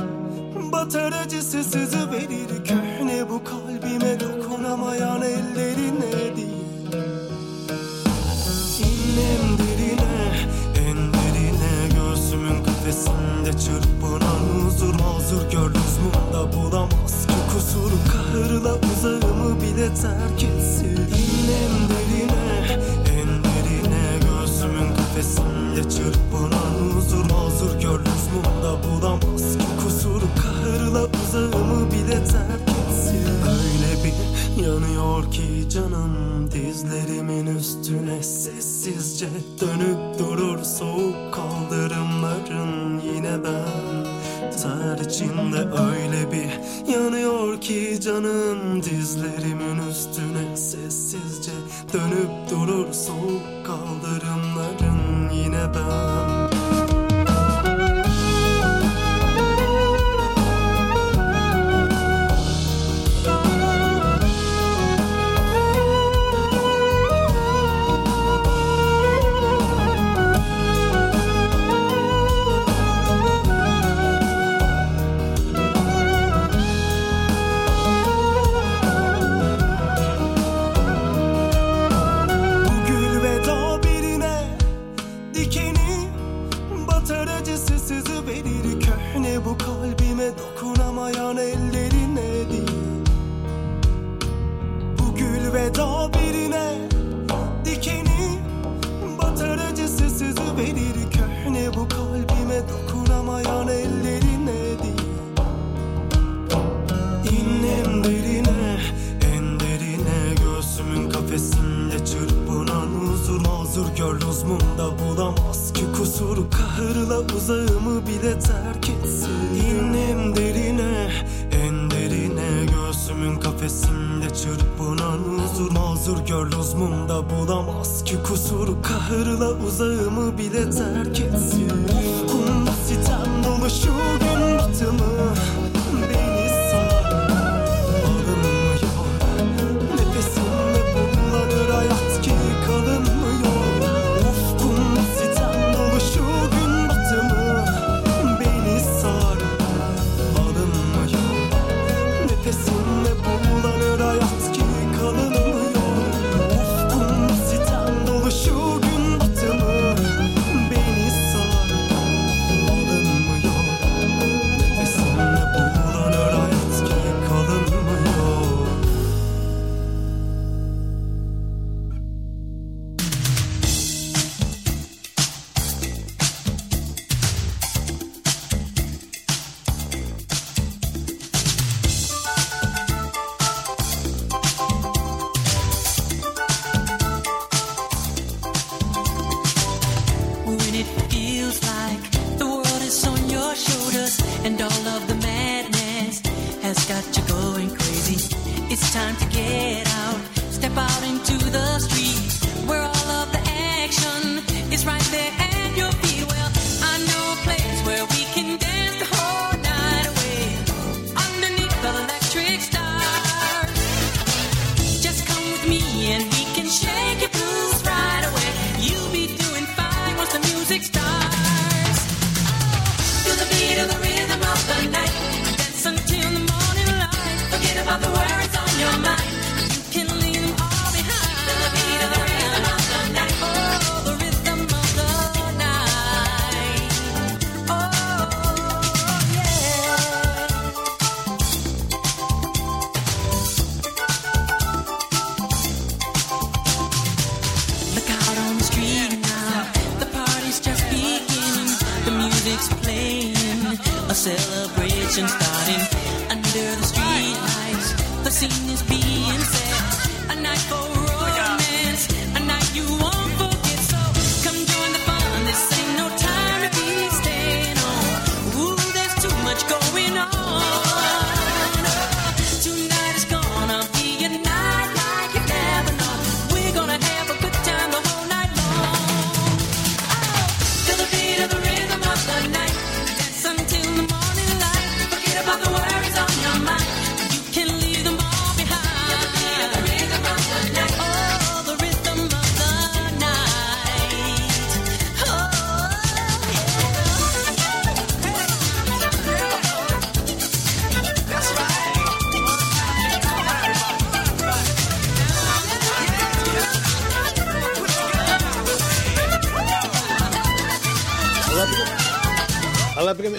[0.73, 6.67] Batar acısı sızı verir köhne bu kalbime dokunamayan ellerine diye.
[8.79, 10.47] İnnem derine,
[10.89, 16.27] en derine Göğsümün kafesinde çırpınan huzur Hazır gör kusur
[16.77, 16.96] Kahırla
[19.87, 22.81] bile terk etsin İnnem derine,
[23.11, 24.19] en derine.
[24.21, 33.27] Göğsümün kafesinde çırpınan huzur Hazır gör lüzmunda bulamaz ki kusur Kahırla uzağımı bile terk etsin.
[33.49, 39.29] Öyle bir yanıyor ki canım Dizlerimin üstüne sessizce
[39.61, 40.63] dönüp durur.
[40.63, 43.76] Soğuk kaldırımların yine ben
[44.63, 51.53] Ter içinde öyle bir yanıyor ki canım Dizlerimin üstüne sessizce
[51.93, 52.93] dönüp durur.
[52.93, 56.36] Soğuk kaldırımların yine ben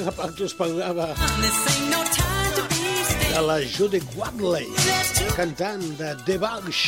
[0.07, 1.07] la part us parlava
[3.33, 4.67] de la Judy Wadley,
[5.35, 6.79] cantant de The Bugs.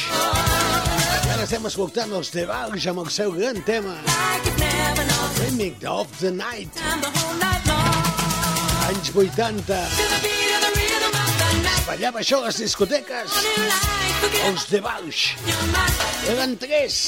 [1.25, 3.97] I ara estem escoltant els The Bugs amb el seu gran tema,
[5.41, 6.79] Remix of the Night.
[8.87, 9.83] Anys 80.
[11.75, 13.39] Es ballava això a les discoteques.
[14.47, 15.25] Els The Bugs.
[16.37, 17.03] Eren tres.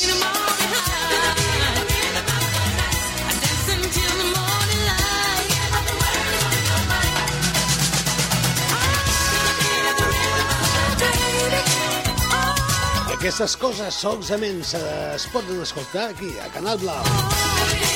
[13.22, 17.04] Aquestes coses solament es poden escoltar aquí, a Canal Blau.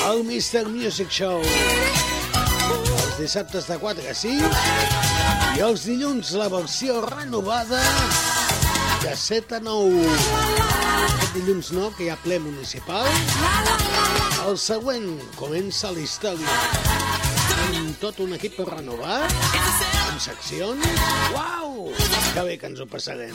[0.06, 0.68] El Mr.
[0.70, 1.42] Music Show.
[1.42, 4.52] Els dissabtes de 4 a 5
[5.58, 7.82] i els dilluns la versió renovada
[9.02, 10.06] de 7 a 9.
[11.08, 13.10] Aquest dilluns no, que hi ha ple municipal.
[14.46, 16.58] El següent comença la història.
[17.66, 20.86] Amb tot un equip per renovar, amb seccions.
[21.34, 21.90] Uau!
[22.30, 23.34] Que bé que ens ho passarem.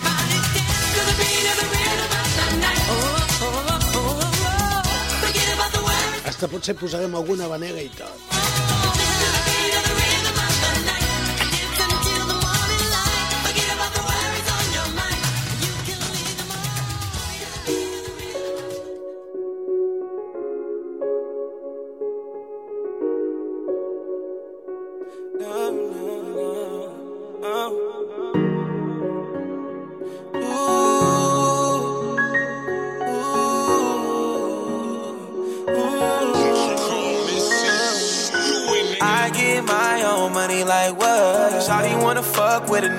[6.42, 8.41] Hasta potser posarem alguna vanega i tot.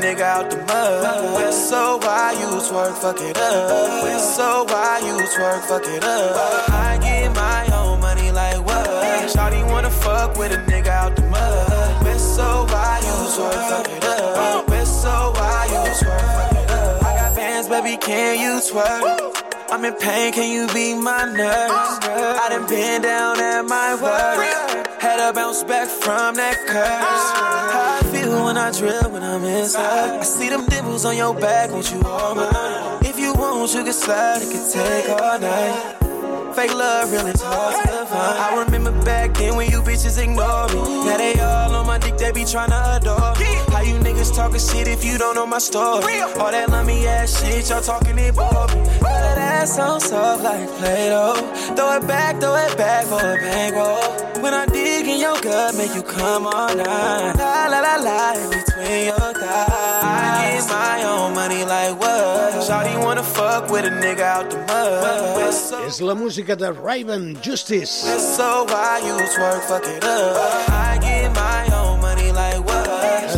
[0.02, 1.54] Nigga out the mud.
[1.54, 4.20] So why you twerk, fuck it up?
[4.20, 6.70] So why you twerk, fuck it up?
[6.70, 8.86] I get my own money like what?
[9.30, 12.18] Shawty wanna fuck with a nigga out the mud.
[12.18, 14.86] So why you twerk, fuck it up?
[14.86, 17.04] So why you twerk, fuck it up?
[17.04, 19.38] I got bands, baby, can you twerk?
[19.70, 21.98] I'm in pain, can you be my nurse?
[22.42, 25.00] I done been down at my worst.
[25.00, 27.26] Had to bounce back from that curse.
[27.72, 30.20] How I feel when I drill when I'm inside.
[30.20, 33.05] I see them dimples on your back, won't you all mine?
[33.05, 36.55] If you want, you can slide, it can take all night.
[36.55, 38.39] Fake love real really hard to find.
[38.39, 41.05] I remember back then when you bitches ignored me.
[41.05, 43.61] Now they all on my dick, they be tryna adore me.
[43.93, 46.20] You niggas talking shit if you don't know my story?
[46.40, 48.81] All that lummy ass shit, y'all talking it bore me.
[49.05, 51.35] All that ass so soft like Play-Doh.
[51.77, 54.01] Throw it back, throw it back for a bankroll.
[54.43, 57.36] When I dig in your gut, make you come on nine.
[57.36, 60.01] La la la la, in between your thighs.
[60.02, 62.64] I get my own money like what?
[62.64, 65.86] Shawty wanna fuck with a nigga out the mud.
[65.86, 67.93] És la música de Raven Justice.
[68.36, 70.70] So why you twerk, fuck it up?
[70.70, 71.81] I get my own money like what?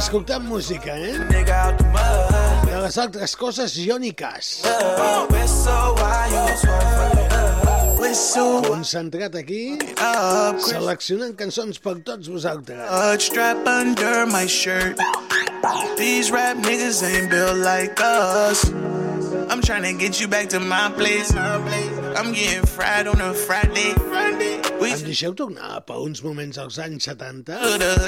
[0.05, 1.17] Escoltant música, eh?
[2.69, 4.11] De les altres coses, jo ni
[8.69, 9.79] Concentrat aquí,
[10.61, 12.85] seleccionant cançons per tots vosaltres.
[13.31, 15.01] Strap under my shirt.
[15.97, 18.69] These rap niggas ain't built like us.
[19.49, 21.33] I'm trying to get you back to my place.
[22.17, 23.95] I'm getting fried on a Friday.
[24.85, 27.57] Em deixeu tornar per uns moments als anys 70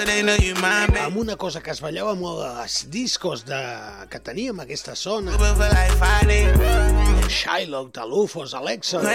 [0.07, 0.99] They know you my baby.
[1.01, 3.59] amb una cosa que es ballava molt als discos de...
[4.11, 5.33] que teníem a aquesta zona.
[7.29, 9.09] Shylock, Talufos, Alexa, el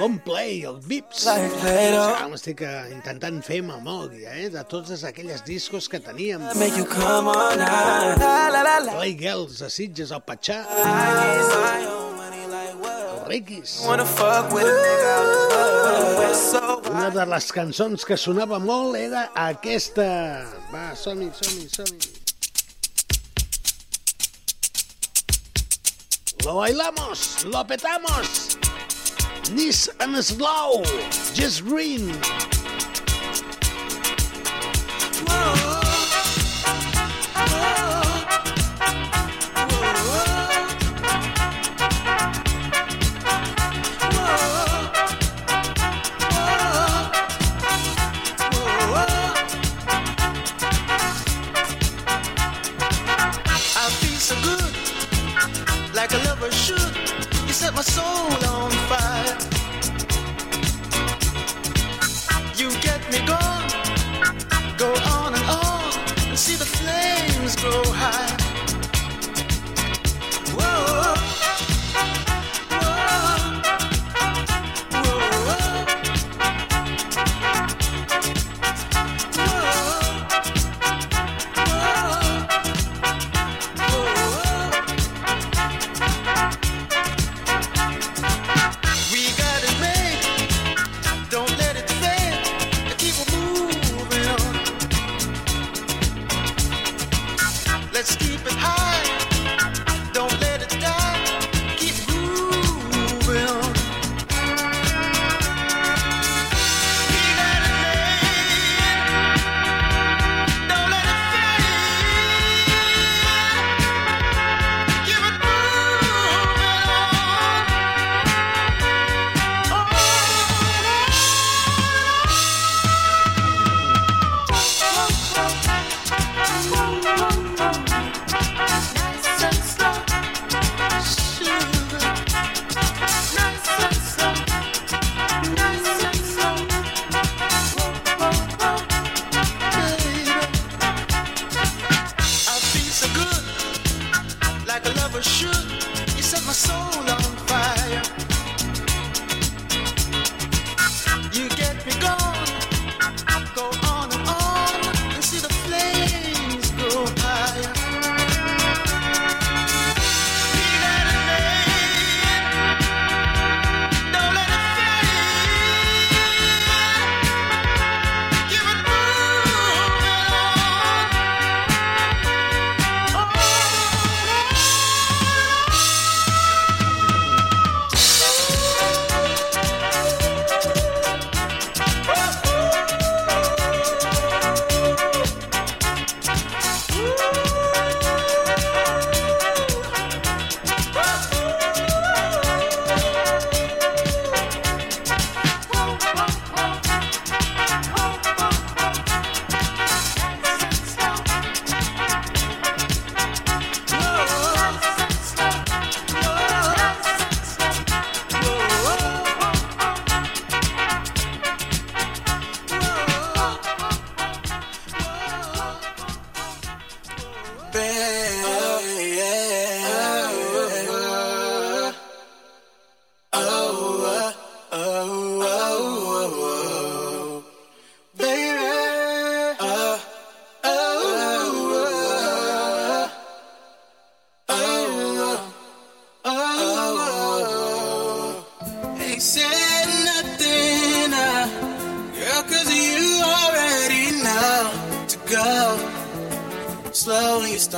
[0.00, 1.26] Long Play, el Vips.
[1.28, 6.42] Ara m'estic eh, intentant fer memòria, eh, de totes aquelles discos que teníem.
[8.98, 10.64] Play Girls, de Sitges, el Patxà,
[13.26, 13.80] Riquis.
[16.90, 20.06] Una de les cançons que sonava molt era aquesta.
[20.72, 22.12] Va, som-hi, som-hi, som-hi.
[26.44, 28.58] Lo bailamos, lo petamos.
[29.52, 30.82] Nice and slow,
[31.34, 32.12] just green.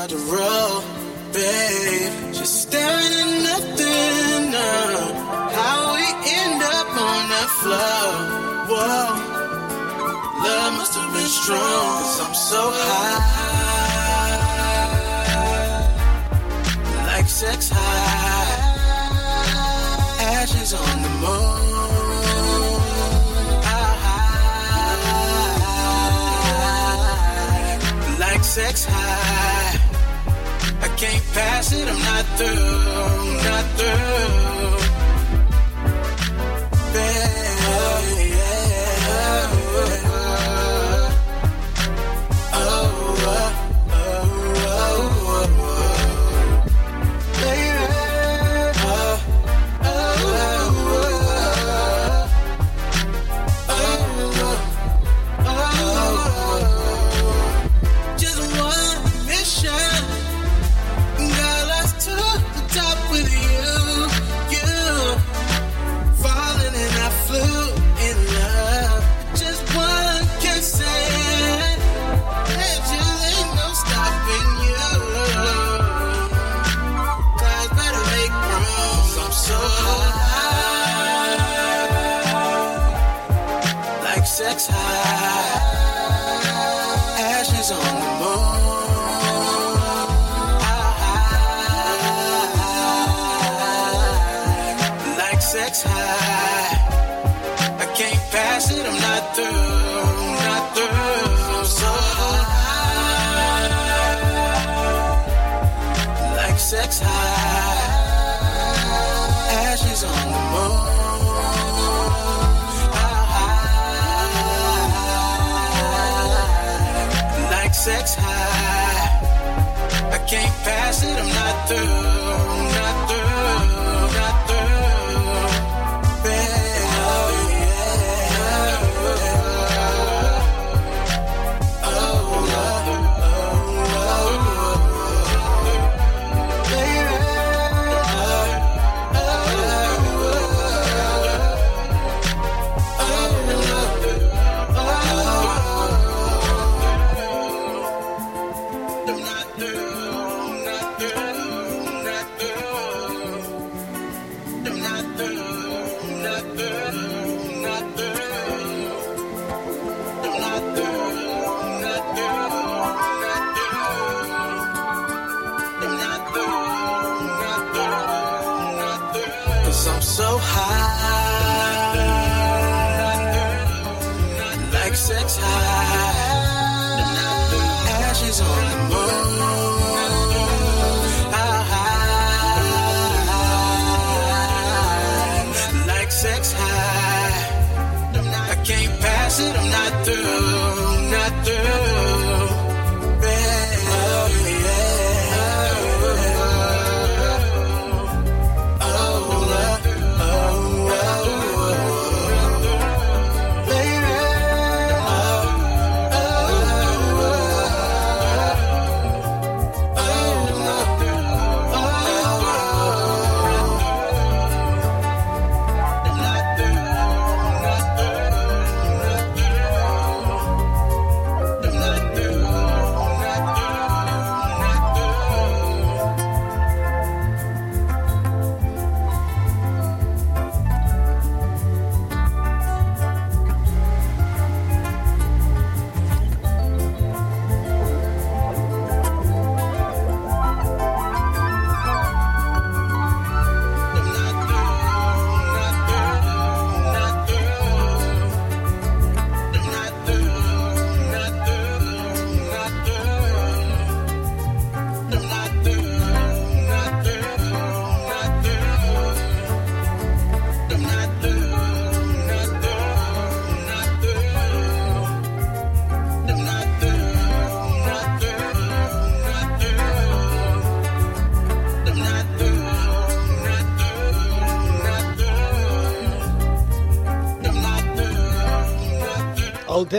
[0.06, 0.45] The to run.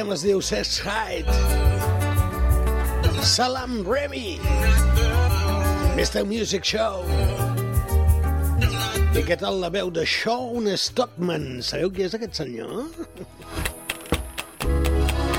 [0.07, 1.31] cançó es diu Sess Hyde.
[3.23, 4.39] Salam Remy.
[5.95, 6.23] Mr.
[6.23, 7.03] Music Show.
[9.17, 11.61] I què tal la veu de Sean Stockman?
[11.61, 12.85] Sabeu qui és aquest senyor?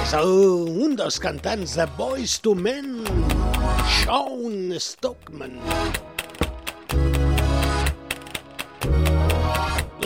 [0.02, 0.34] És el,
[0.84, 3.04] un dels cantants de Boys to Men,
[4.00, 5.60] Sean Stockman.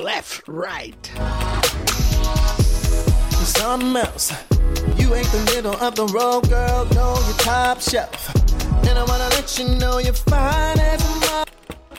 [0.02, 1.10] Left, right.
[3.44, 4.51] Something else.
[5.14, 6.86] Ain't the middle of the road, girl.
[6.94, 8.34] No, you're top shelf.
[8.88, 11.50] And I wanna let you know you're fine as a mop.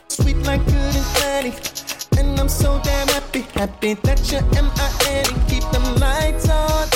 [0.08, 1.54] Sweet like good and plenty.
[2.18, 5.26] And I'm so damn happy, happy that you're M.I.N.
[5.48, 6.88] Keep them lights on,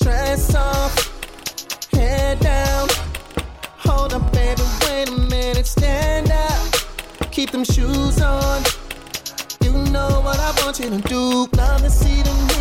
[0.00, 0.94] dress off,
[1.92, 2.88] head down.
[3.78, 7.30] Hold up, baby, wait a minute, stand up.
[7.32, 8.62] Keep them shoes on.
[9.60, 11.46] You know what I want you to do.
[11.56, 12.55] Love to see them.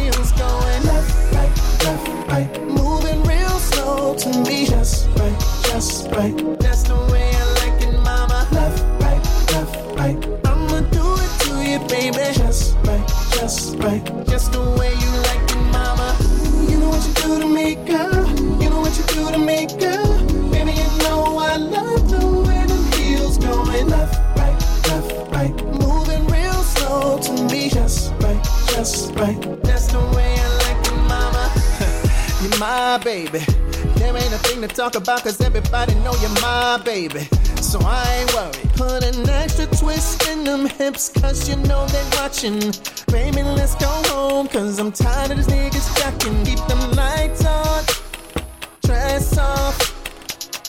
[4.35, 6.35] To me, just right, just right.
[6.59, 8.47] That's the way I like it, mama.
[8.51, 10.17] Left, right, left, right.
[10.45, 12.33] I'ma do it to you, baby.
[12.33, 14.03] Just right, just right.
[14.27, 16.17] Just the way you like it, mama.
[16.69, 18.27] You know what you do to me, girl.
[18.61, 20.07] You know what you do to me, girl.
[20.51, 24.57] Baby, you know I love the way them heels going left, right,
[24.89, 25.55] left, right.
[25.79, 28.41] Moving real slow to me, just right,
[28.73, 29.39] just right.
[29.63, 31.43] That's the way I like it, mama.
[32.41, 33.45] you're my baby.
[34.05, 37.21] There ain't a thing to talk about, cause everybody know you're my baby.
[37.59, 38.69] So I ain't worried.
[38.75, 42.59] Put an extra twist in them hips, cause you know they're watching.
[43.07, 46.45] Baby, let's go home, cause I'm tired of these niggas jacking.
[46.45, 47.83] Keep them lights on,
[48.83, 49.75] dress off,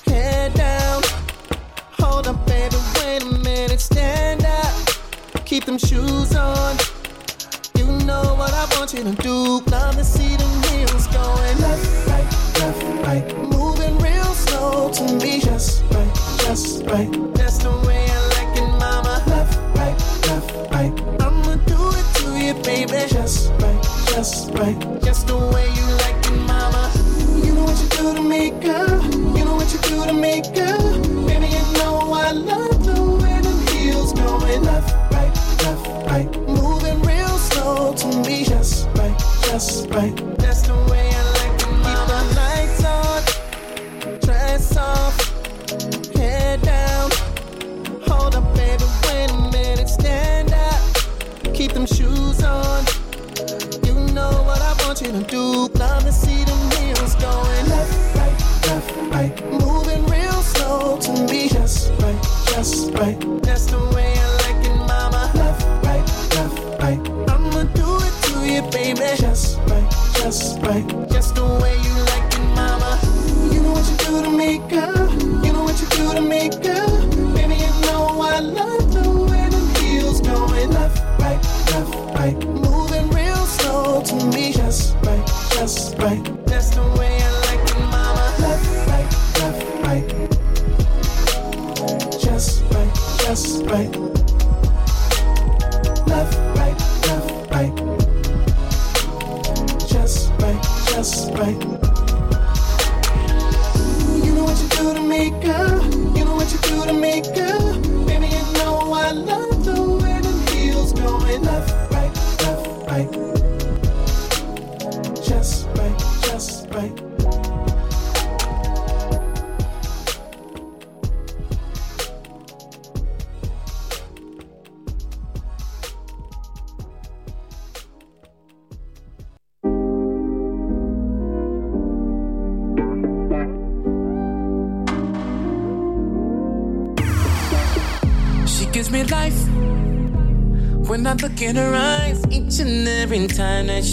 [0.07, 1.03] head down.
[2.01, 5.45] Hold up, baby, wait a minute, stand up.
[5.45, 6.79] Keep them shoes on.
[7.77, 9.61] You know what I want you to do.
[16.97, 17.26] Bye.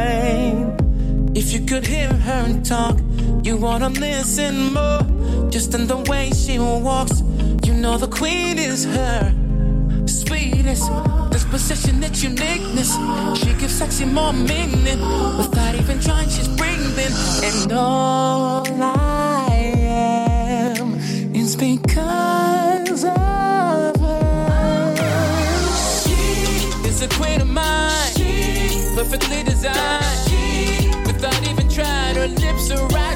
[1.34, 2.98] If you could hear her talk,
[3.42, 5.06] you wanna listen more.
[5.48, 7.22] Just in the way she walks,
[7.64, 9.32] you know the queen is her.
[10.04, 10.90] Sweetest,
[11.30, 12.92] disposition, that uniqueness.
[13.40, 15.00] She gives sexy more meaning.
[15.38, 17.14] Without even trying, she's breathing.
[17.42, 18.57] And oh
[21.58, 24.96] because of her.
[26.02, 30.28] She is a queen of mine, She perfectly designed.
[30.28, 33.07] She Without even trying, her lips are rising,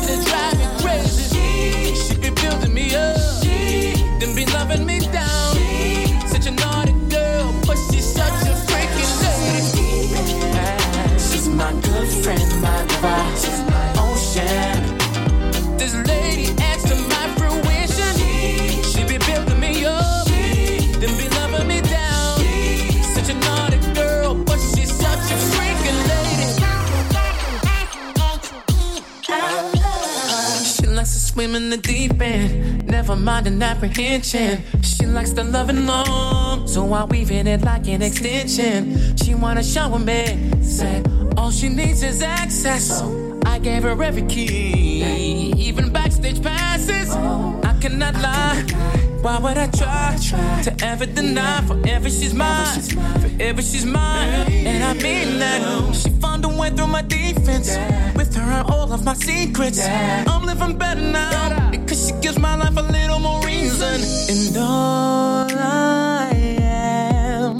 [33.02, 34.62] never mind an apprehension.
[34.80, 39.16] She likes the loving long, so I weave in it like an extension.
[39.16, 41.02] She wanna shower me, say,
[41.36, 43.02] All she needs is access.
[43.44, 47.10] I gave her every key, even backstage passes.
[47.10, 48.62] I cannot lie.
[49.20, 50.16] Why would I try
[50.62, 51.60] to ever deny?
[51.62, 52.82] Forever she's mine,
[53.22, 55.92] forever she's mine, and I mean that.
[55.96, 57.76] She found a way through my defense.
[58.14, 61.81] With her all of my secrets, I'm living better now
[62.22, 64.00] gives my life a little more reason.
[64.30, 66.30] And all I
[66.60, 67.58] am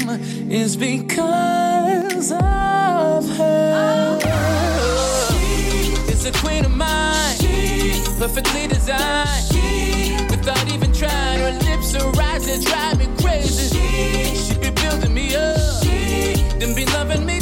[0.51, 4.19] is because of her.
[6.09, 7.37] Is a queen of mine,
[8.19, 10.31] perfectly designed.
[10.31, 13.77] Without even trying, her lips are rising, drive me crazy.
[14.37, 15.83] She be building me up,
[16.61, 17.42] then be loving me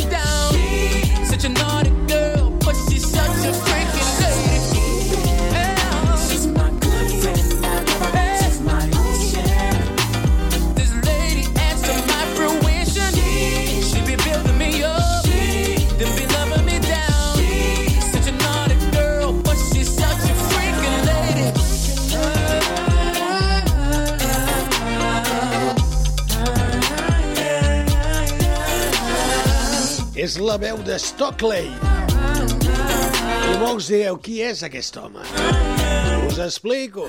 [30.21, 31.71] És la veu de Stockley.
[31.81, 35.23] I molts direu, qui és aquest home?
[36.27, 37.07] Us explico.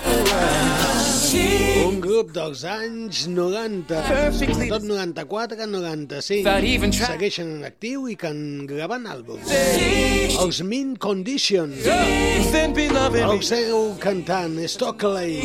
[1.82, 4.00] Un grup dels anys 90,
[4.40, 9.52] sobretot 94, 95, segueixen en actiu i han gravant àlbums.
[9.52, 11.76] Els Mean Condition.
[11.84, 15.42] El seu cantant, Stockley,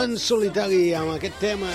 [0.00, 1.68] en solitari amb aquest tema.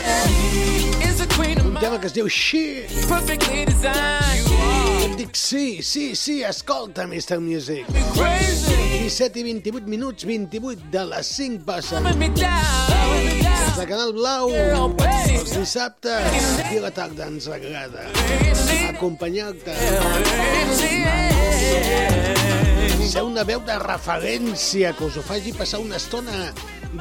[1.61, 2.87] Un tema que es diu She.
[3.05, 4.80] Perfectly designed.
[5.21, 7.39] Dic sí, sí, sí, escolta, Mr.
[7.39, 7.85] Music.
[7.85, 12.07] 17 i 28 minuts, 28 de les 5 passen.
[12.09, 16.41] Des de Canal Blau, els dissabtes,
[16.71, 18.07] i a la tarda ens agrada
[18.89, 19.77] acompanyar-te.
[23.11, 26.49] Ser una veu de referència que us ho faci passar una estona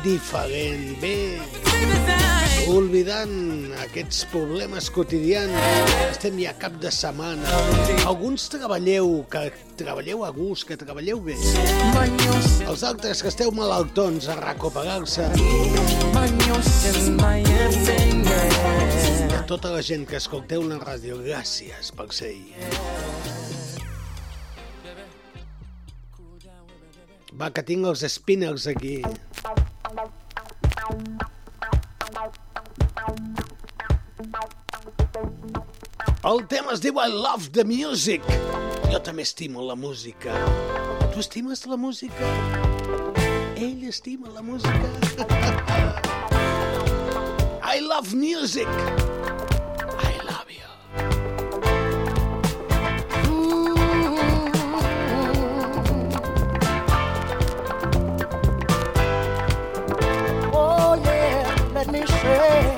[0.05, 5.55] diferent, bé, oblidant aquests problemes quotidians.
[6.11, 7.49] Estem ja cap de setmana.
[8.09, 9.47] Alguns treballeu, que
[9.81, 11.37] treballeu a gust, que treballeu bé.
[12.67, 15.29] Els altres que esteu malaltons a recuperar-se.
[19.39, 22.55] A tota la gent que escolteu la ràdio, gràcies per ser-hi.
[27.41, 29.01] Va, que tinc els spinners aquí.
[36.23, 38.23] El tema es diu I love the music.
[38.93, 40.35] Jo també estimo la música.
[41.15, 42.29] Tu estimes la música?
[43.57, 44.89] Ell estima la música.
[47.73, 48.69] I love music.
[48.69, 50.69] I love you.
[60.53, 62.70] Oh yeah, let me say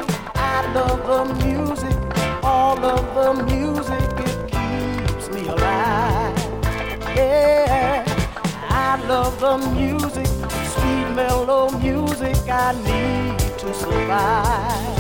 [0.75, 1.97] love the music,
[2.43, 6.39] all of the music, it keeps me alive.
[7.15, 8.05] Yeah,
[8.71, 10.27] I love the music,
[10.75, 14.93] sweet mellow music I need to survive.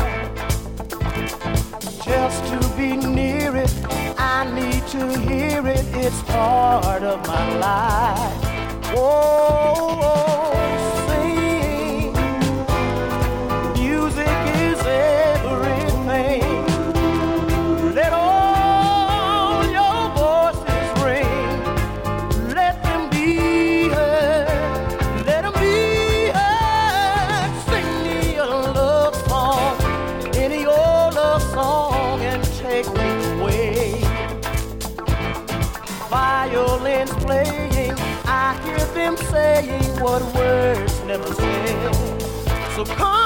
[2.04, 3.72] Just to be near it,
[4.18, 8.92] I need to hear it, it's part of my life.
[8.94, 10.31] Oh.
[42.82, 43.21] upon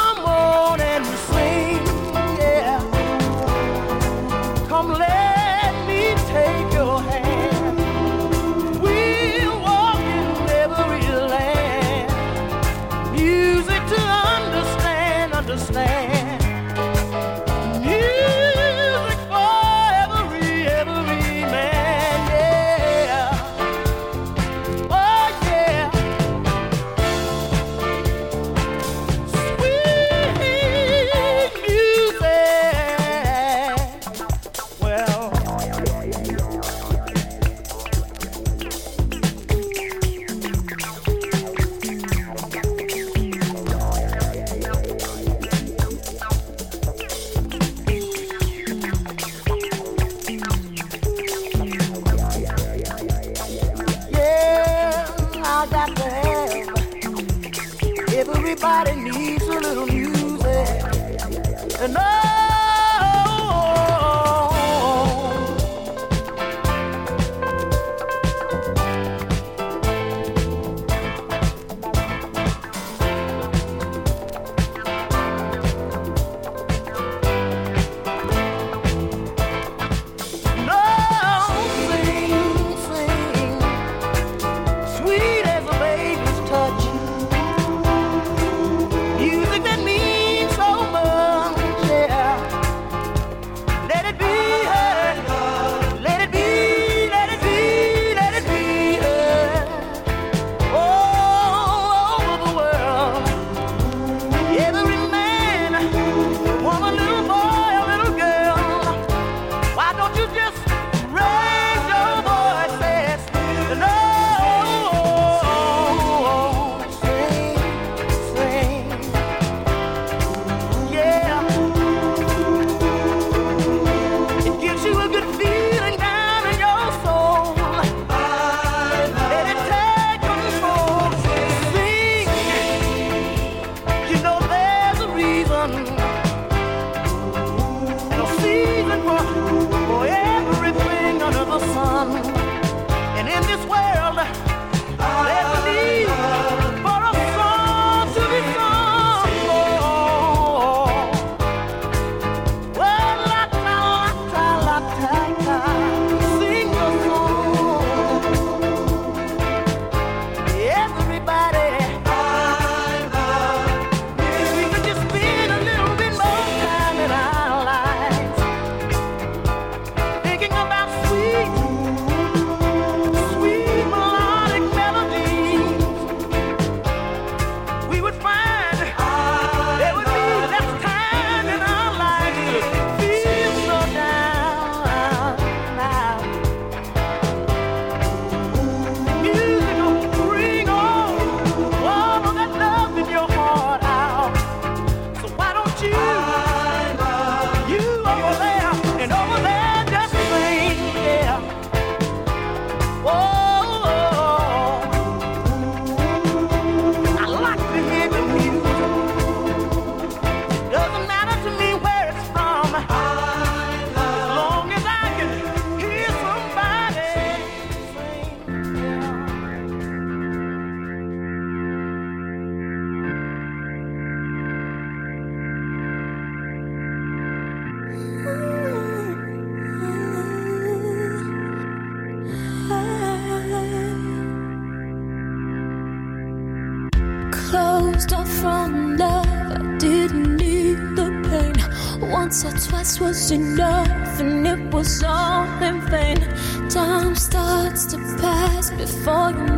[248.76, 249.55] before you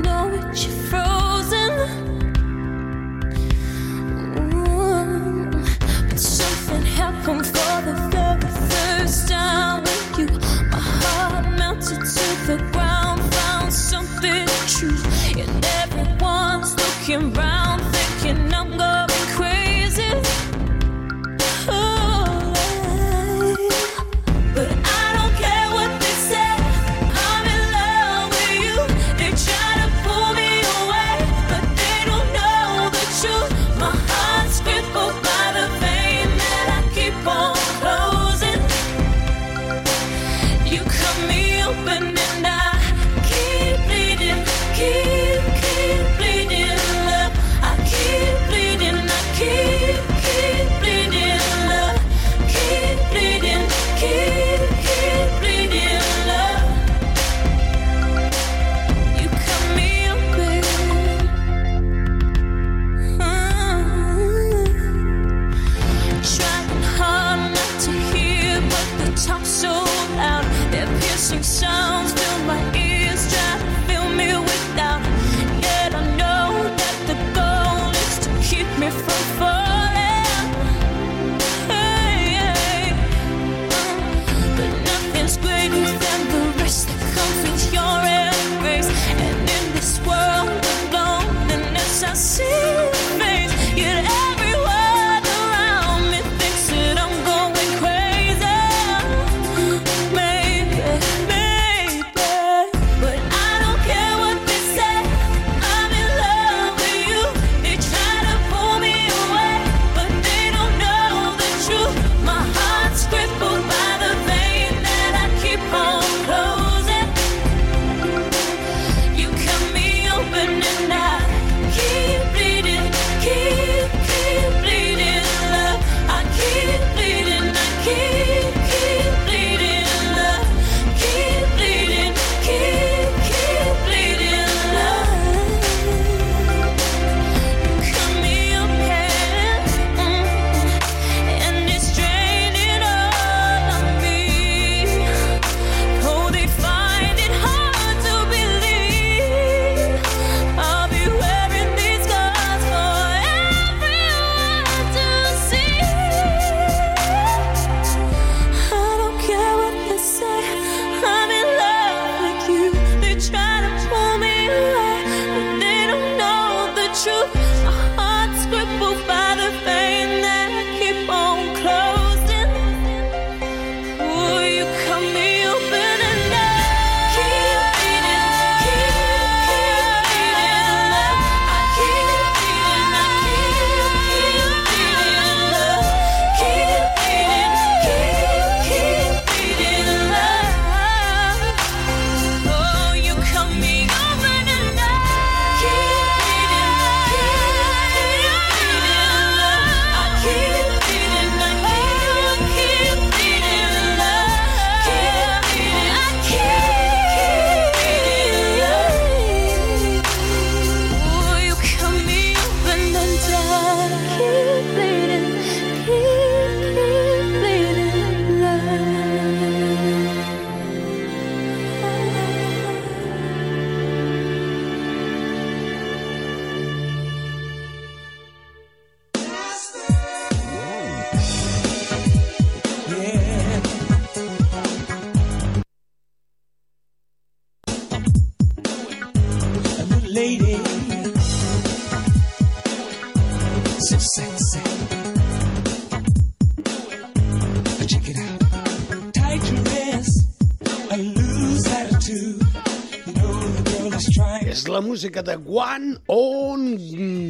[255.19, 256.77] mica de One On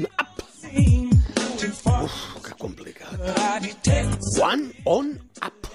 [0.02, 0.42] Up.
[2.02, 3.18] Uf, que complicat.
[4.40, 5.68] One On Up.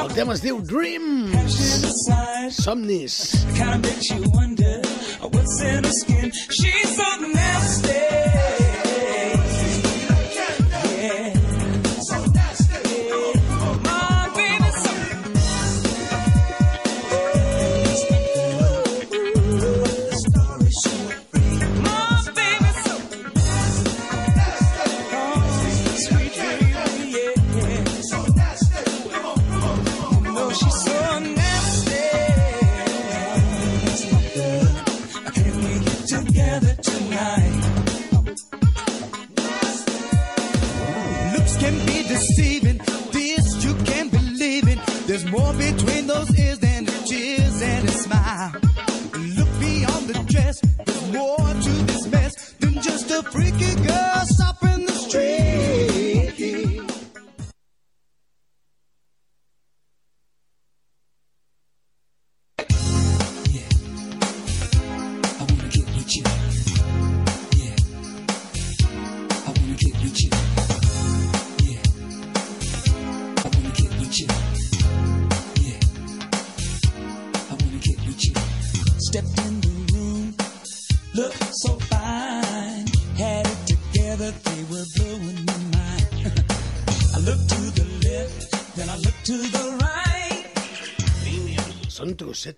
[0.00, 1.56] El tema es diu Dreams.
[2.50, 3.44] Somnis.
[3.58, 4.14] Somnis.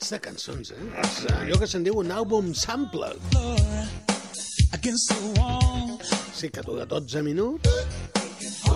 [0.06, 1.04] hits de cançons, eh?
[1.10, 1.26] Sí.
[1.34, 3.08] allò que se'n diu un àlbum sample.
[6.36, 7.66] Sí, que dura 12 minuts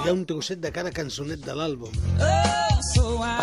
[0.00, 1.94] hi ha un trosset de cada cançonet de l'àlbum.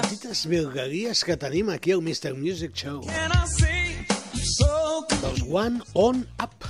[0.02, 2.34] Petites virgueries que tenim aquí al Mr.
[2.36, 3.06] Music Show.
[5.22, 6.68] Dels One On Up.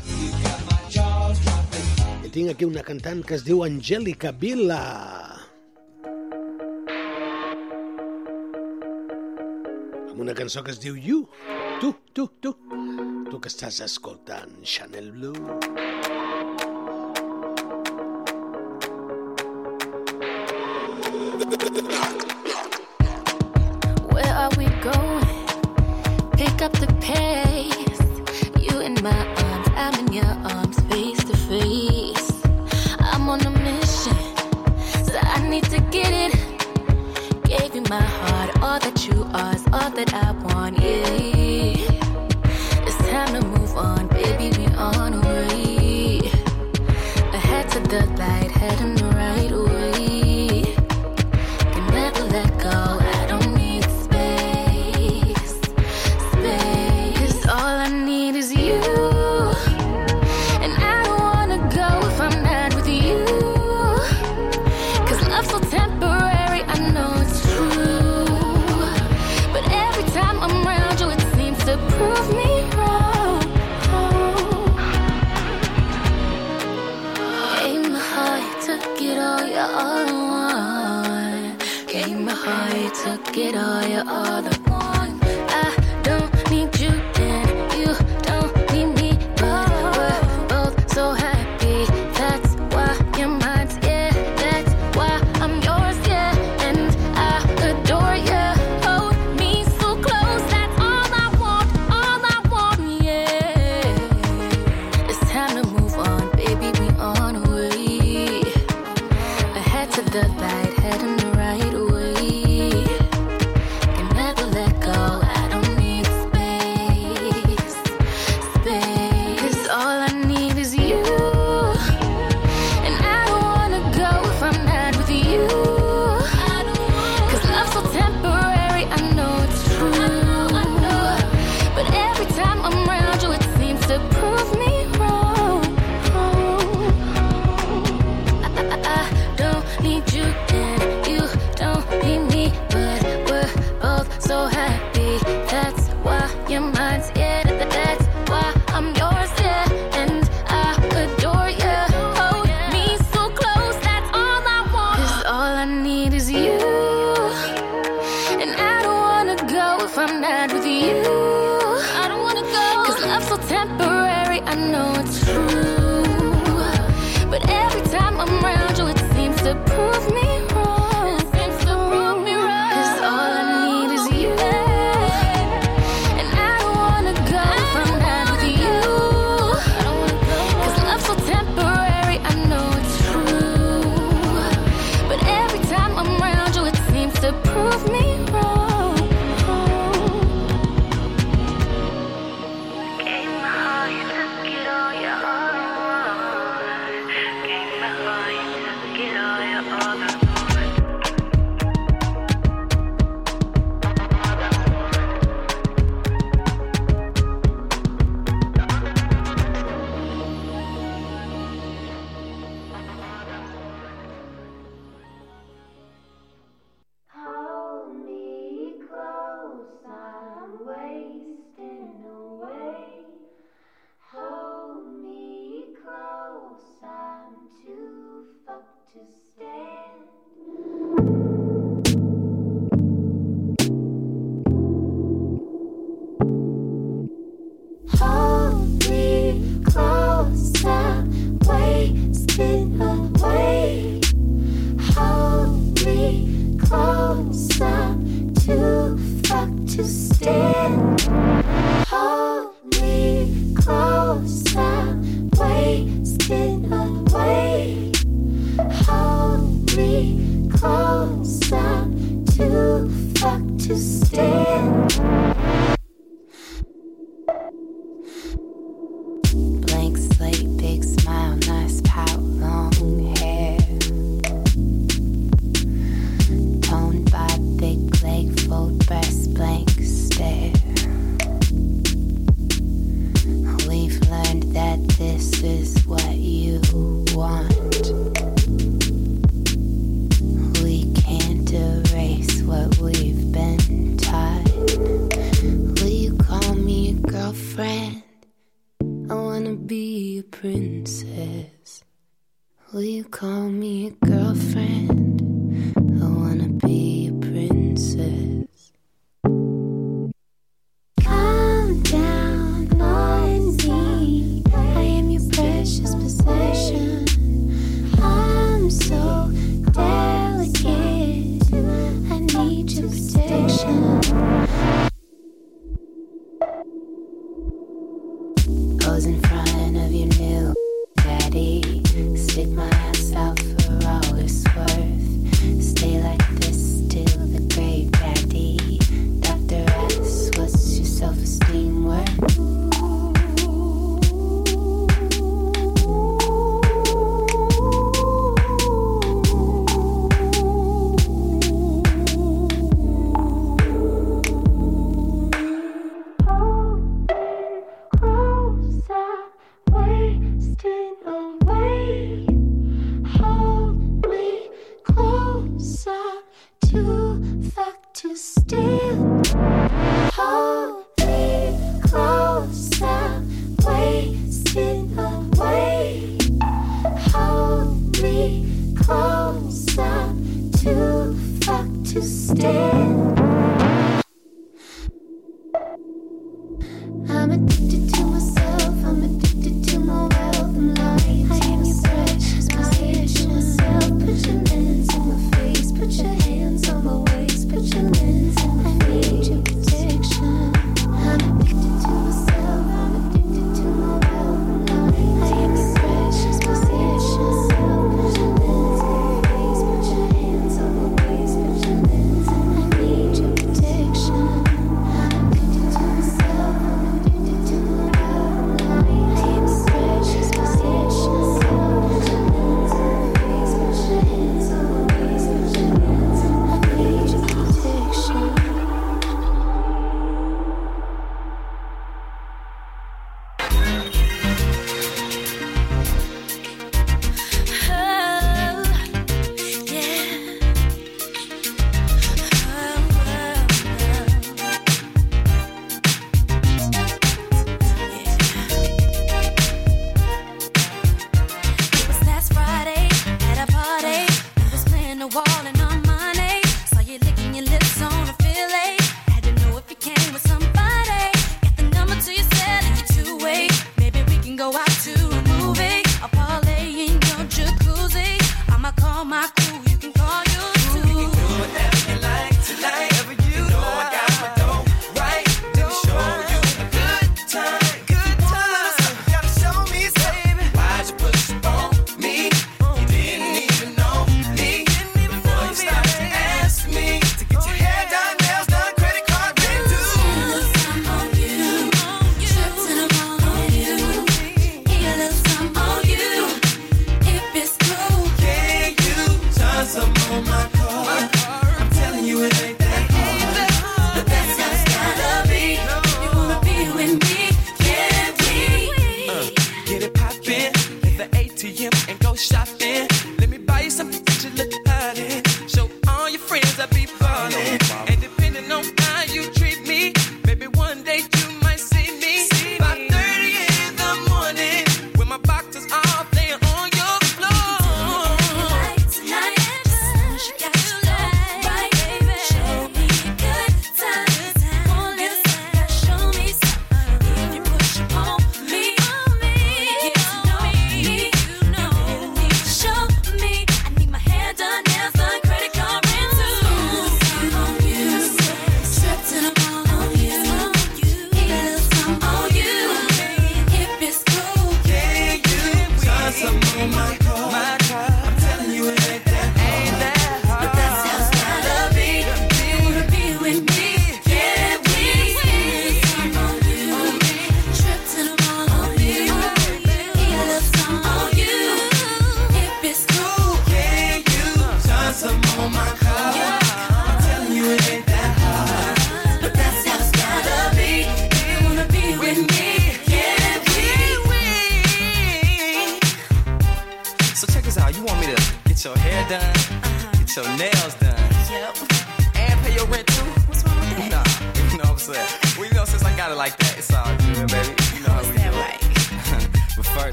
[2.21, 4.83] I tinc aquí una cantant que es diu Angèlica Vila.
[10.47, 11.27] cançó que es diu You.
[11.81, 12.53] Tu, tu, tu.
[13.29, 16.26] Tu que estàs escoltant Chanel Blue.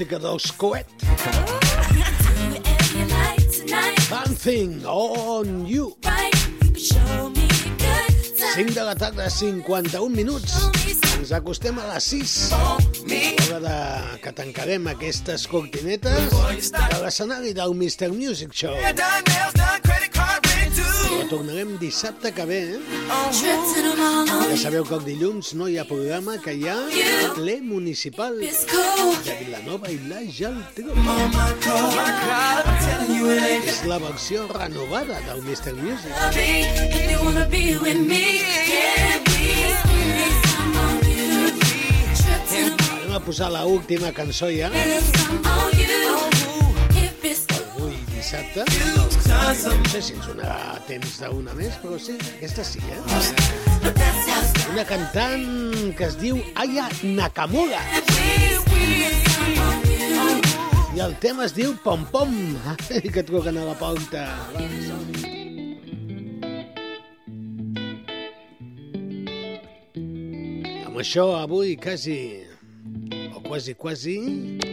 [0.00, 0.86] Música dels Coet.
[4.08, 5.94] Something on you.
[8.54, 10.70] 5 de la tarda, 51 minuts.
[11.18, 12.48] Ens acostem a les 6.
[12.54, 13.76] Hora de...
[14.24, 18.08] que tancarem aquestes cortinetes de l'escenari del Mr.
[18.08, 18.72] Music Show.
[21.20, 22.99] Retornarem dissabte que ve, eh?
[23.10, 26.76] Ja sabeu que el dilluns no hi ha programa, que hi ha
[27.34, 30.94] ple municipal de Vilanova i la Geltrú.
[33.72, 35.74] És la versió renovada del Mr.
[35.80, 36.12] Music.
[42.90, 44.70] Anem a posar la última cançó ja.
[47.74, 48.99] Avui dissabte.
[49.50, 49.56] No
[49.90, 53.00] sé si ens donarà temps d'una més, però sí, aquesta sí, eh?
[54.70, 57.80] Una cantant que es diu Aya Nakamura.
[60.94, 62.30] I el tema es diu Pom Pom.
[63.10, 63.74] Que truquen a la
[64.86, 65.34] som-hi.
[70.86, 72.20] Amb això, avui, quasi,
[73.34, 74.69] o quasi, quasi,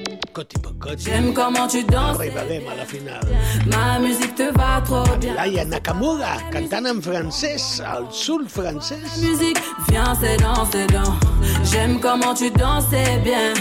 [0.98, 2.18] J'aime comment tu danses.
[2.18, 3.22] arribarem a la final.
[3.66, 5.34] Ma musique te va trop bien.
[5.34, 9.00] Laia Nakamura, cantant en francès, al sud francès.
[9.20, 9.58] Musique,
[9.90, 11.16] viens, c'est dans, c'est dans.
[11.64, 12.90] J'aime comment tu danses,
[13.24, 13.54] bien.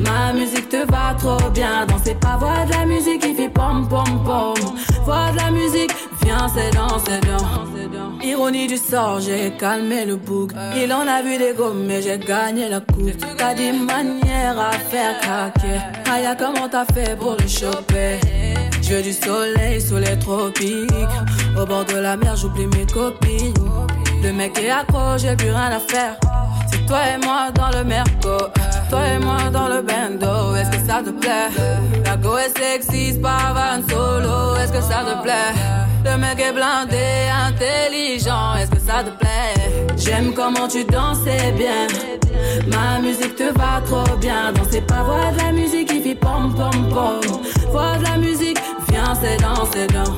[0.00, 1.86] Ma musique te va trop bien.
[1.86, 4.54] Danser pas voix de la musique qui fait pom pom pom.
[5.04, 5.92] Voix de la musique,
[6.54, 7.64] c'est dans, c'est dans.
[8.22, 10.52] Ironie du sort, j'ai calmé le bouc.
[10.76, 13.12] Il en a vu des gommes, mais j'ai gagné la coupe.
[13.36, 15.78] T'as des manières à faire craquer.
[16.10, 18.18] Aya, comment t'as fait pour le choper?
[18.82, 20.90] Je du soleil sous les tropiques.
[21.60, 23.54] Au bord de la mer, j'oublie mes copines.
[24.22, 26.16] Le mec est accro, j'ai plus rien à faire.
[26.70, 28.48] C'est toi et moi dans le merco.
[28.90, 30.54] Toi et moi dans le bando.
[30.56, 31.50] Est-ce que ça te plaît?
[32.04, 34.56] La go est sexy, pas van solo.
[34.56, 35.54] Est-ce que ça te plaît?
[36.04, 38.54] Le mec est blindé, intelligent.
[38.56, 39.54] Est-ce que ça te plaît?
[39.96, 41.86] J'aime comment tu danses, c'est bien.
[42.66, 44.52] Ma musique te va trop bien.
[44.52, 47.20] Danser pas voix de la musique qui fait pom pom pom.
[47.70, 48.58] Voix de la musique,
[48.88, 50.12] viens, c'est dans, c'est dans.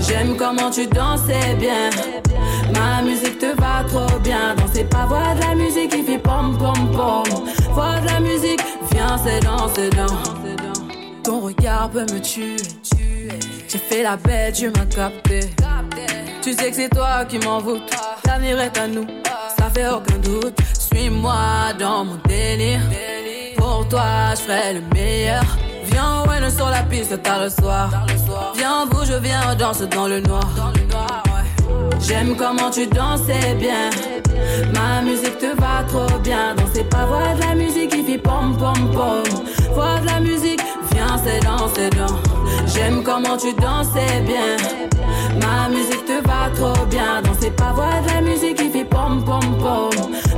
[0.00, 1.90] J'aime comment tu danses, c'est bien.
[2.74, 4.54] Ma musique te va trop bien.
[4.56, 7.44] Danser pas voix de la musique qui fait pom pom pom.
[7.72, 8.60] Voix de la musique,
[8.92, 11.22] viens, c'est dans, c'est dans.
[11.22, 12.56] Ton regard peut me tuer.
[13.68, 15.40] J'ai fait la bête, tu m'as capté.
[16.42, 17.82] Tu sais que c'est toi qui m'envoûte.
[18.26, 19.06] L'avenir est à nous,
[19.58, 20.58] ça fait aucun doute.
[20.78, 22.80] Suis-moi dans mon délire.
[23.56, 25.44] Pour toi, je ferai le meilleur.
[25.90, 27.90] Viens, ouais, sur la piste tard le soir.
[28.56, 30.48] Viens, bouge, je viens, danse dans le noir.
[32.00, 33.90] J'aime comment tu danses, c'est bien.
[34.74, 36.54] Ma musique te va trop bien.
[36.54, 39.44] Danser pas voix de la musique qui fait pom pom pom.
[39.74, 40.60] Voix de la musique,
[40.92, 42.16] viens, c'est dans, c'est dans.
[42.66, 44.56] J'aime comment tu danses, c'est bien.
[45.40, 47.22] Ma musique te va trop bien.
[47.22, 49.90] Danser pas voix de la musique qui fait pom pom pom.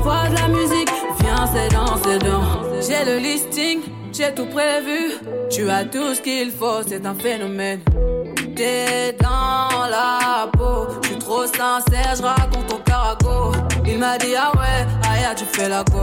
[0.02, 2.42] Voix de la musique, viens, c'est dans, c'est dans.
[2.80, 3.80] J'ai le listing,
[4.12, 5.14] j'ai tout prévu.
[5.50, 7.80] Tu as tout ce qu'il faut, c'est un phénomène.
[8.54, 13.52] T'es dans la peau, je suis trop sincère, je raconte ton carago.
[13.86, 16.00] Il m'a dit ah ouais, Aya tu fais la go.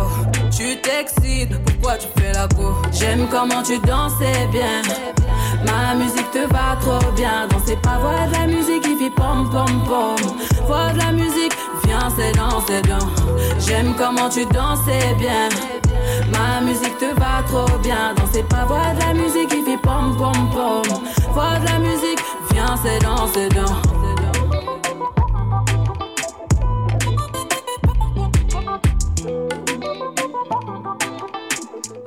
[0.51, 4.81] Tu t'excites, pourquoi tu fais la go J'aime comment tu dansais bien.
[5.65, 7.47] Ma musique te va trop bien.
[7.49, 10.35] Danser pas, voix de la musique qui fait pom pom pom.
[10.65, 11.53] Voix de la musique,
[11.85, 13.07] viens c'est dans, c'est dans.
[13.59, 15.49] J'aime comment tu dansais bien.
[16.31, 18.13] Ma musique te va trop bien.
[18.15, 21.01] Danser pas, voix de la musique qui fait pom pom pom.
[21.33, 22.19] Voix de la musique,
[22.51, 23.98] viens c'est dans, c'est dans.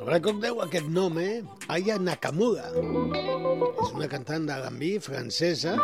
[0.03, 1.43] Recordeu aquest nom, eh?
[1.71, 2.65] Aya Nakamura.
[2.75, 5.77] És una cantant d'R&B francesa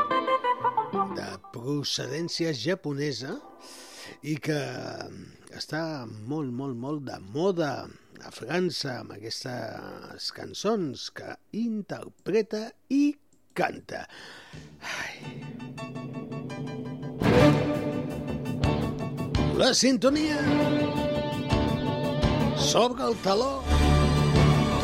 [1.15, 3.37] de procedència japonesa
[4.27, 4.59] i que
[5.55, 7.71] està molt, molt, molt de moda
[8.19, 13.13] a França amb aquestes cançons que interpreta i
[13.55, 14.03] canta.
[14.99, 15.15] Ai.
[19.59, 20.39] La sintonia
[22.69, 23.88] sobre el taló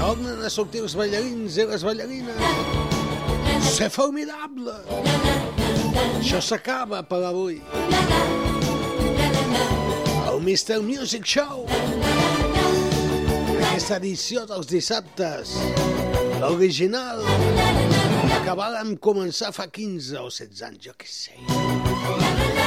[0.06, 2.38] tornen a sortir els ballarins i les ballarines.
[3.66, 4.76] Ser formidable!
[6.20, 7.58] Això s'acaba per avui.
[10.30, 10.78] El Mr.
[10.86, 11.66] Music Show.
[13.64, 15.56] Aquesta edició dels dissabtes.
[16.44, 17.26] L'original.
[18.46, 21.40] Que vàrem començar fa 15 o 16 anys, jo què sé.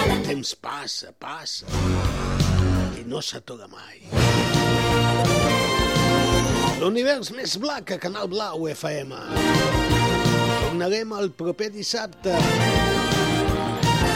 [0.09, 1.71] El temps passa, passa.
[2.99, 4.03] I no s'atura mai.
[6.79, 9.17] L'univers més black a Canal Blau FM.
[10.63, 12.37] Tornarem el proper dissabte.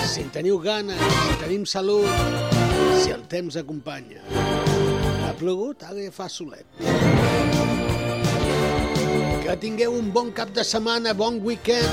[0.06, 2.06] Si en teniu ganes, si tenim salut,
[3.02, 4.22] si el temps acompanya.
[5.26, 6.78] Ha plogut, ara fa solet.
[9.42, 11.90] Que tingueu un bon cap de setmana, bon weekend.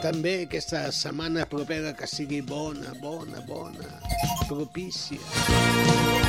[0.00, 4.00] També aquesta setmana propera que sigui bona, bona, bona,
[4.48, 6.21] propícia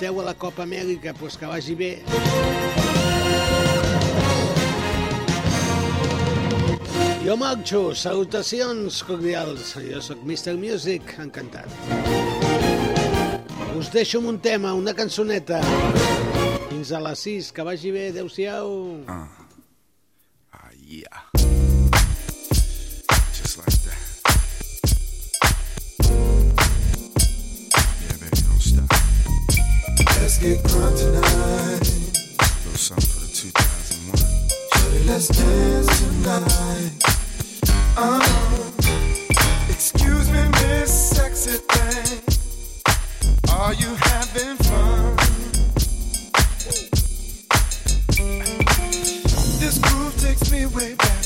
[0.00, 1.90] esteu a la Copa Amèrica, doncs que vagi bé.
[7.20, 9.74] Jo marxo, salutacions cordials.
[9.90, 10.56] Jo sóc Mr.
[10.56, 11.68] Music, encantat.
[13.76, 15.60] Us deixo un tema, una cançoneta.
[16.70, 18.72] Fins a les 6, que vagi bé, adeu-siau.
[19.04, 19.39] Uh.
[30.40, 31.84] Get crunk tonight.
[32.64, 34.16] little something for the 2001.
[34.72, 36.92] Shorty, let's dance tonight.
[37.98, 38.24] Uh,
[39.68, 42.22] excuse me, Miss Sexy Thing.
[43.52, 45.16] Are you having fun?
[49.60, 51.24] This groove takes me way back.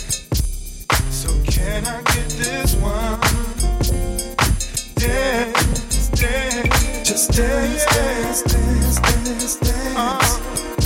[1.15, 3.21] So can I get this one?
[4.97, 5.64] Dance,
[7.15, 10.37] just dance, dance, dance, dance, dance.
[10.37, 10.84] Until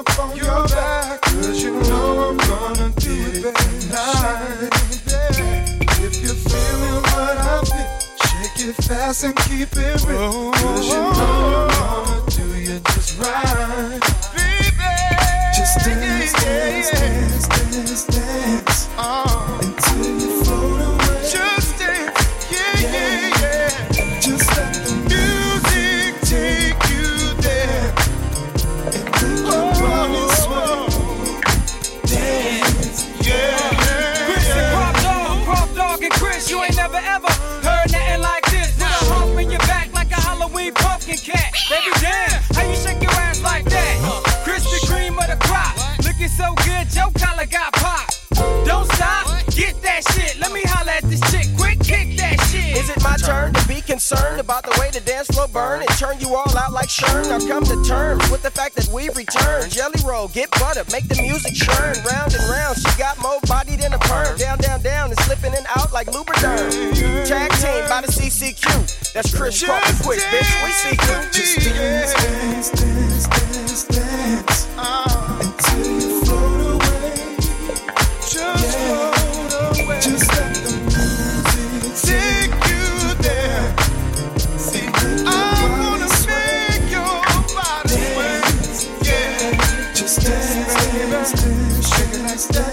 [0.00, 1.20] up on your back.
[1.22, 3.14] Cause you know I'm gonna do
[3.48, 4.70] it tonight.
[6.02, 7.90] If you're feeling what I feel,
[8.26, 10.52] shake it fast and keep it real.
[10.52, 11.69] Cause you know
[41.70, 42.29] Baby, jam.
[54.10, 57.28] Concerned about the way the dance floor burn and turn you all out like Sherm?
[57.30, 59.70] Now come to terms with the fact that we've returned.
[59.70, 61.94] Jelly roll, get butter, make the music churn.
[62.02, 64.36] Round and round, she got more body than a perm.
[64.36, 66.70] Down, down, down, and slipping in out like Lubriderm.
[67.26, 69.12] Tag team by the CCQ.
[69.14, 70.50] That's Chris and Quick, bitch.
[70.64, 71.16] We see you.
[71.30, 74.66] Just dance, dance, dance, dance, dance.
[74.76, 75.09] Until uh,
[92.40, 92.69] stay.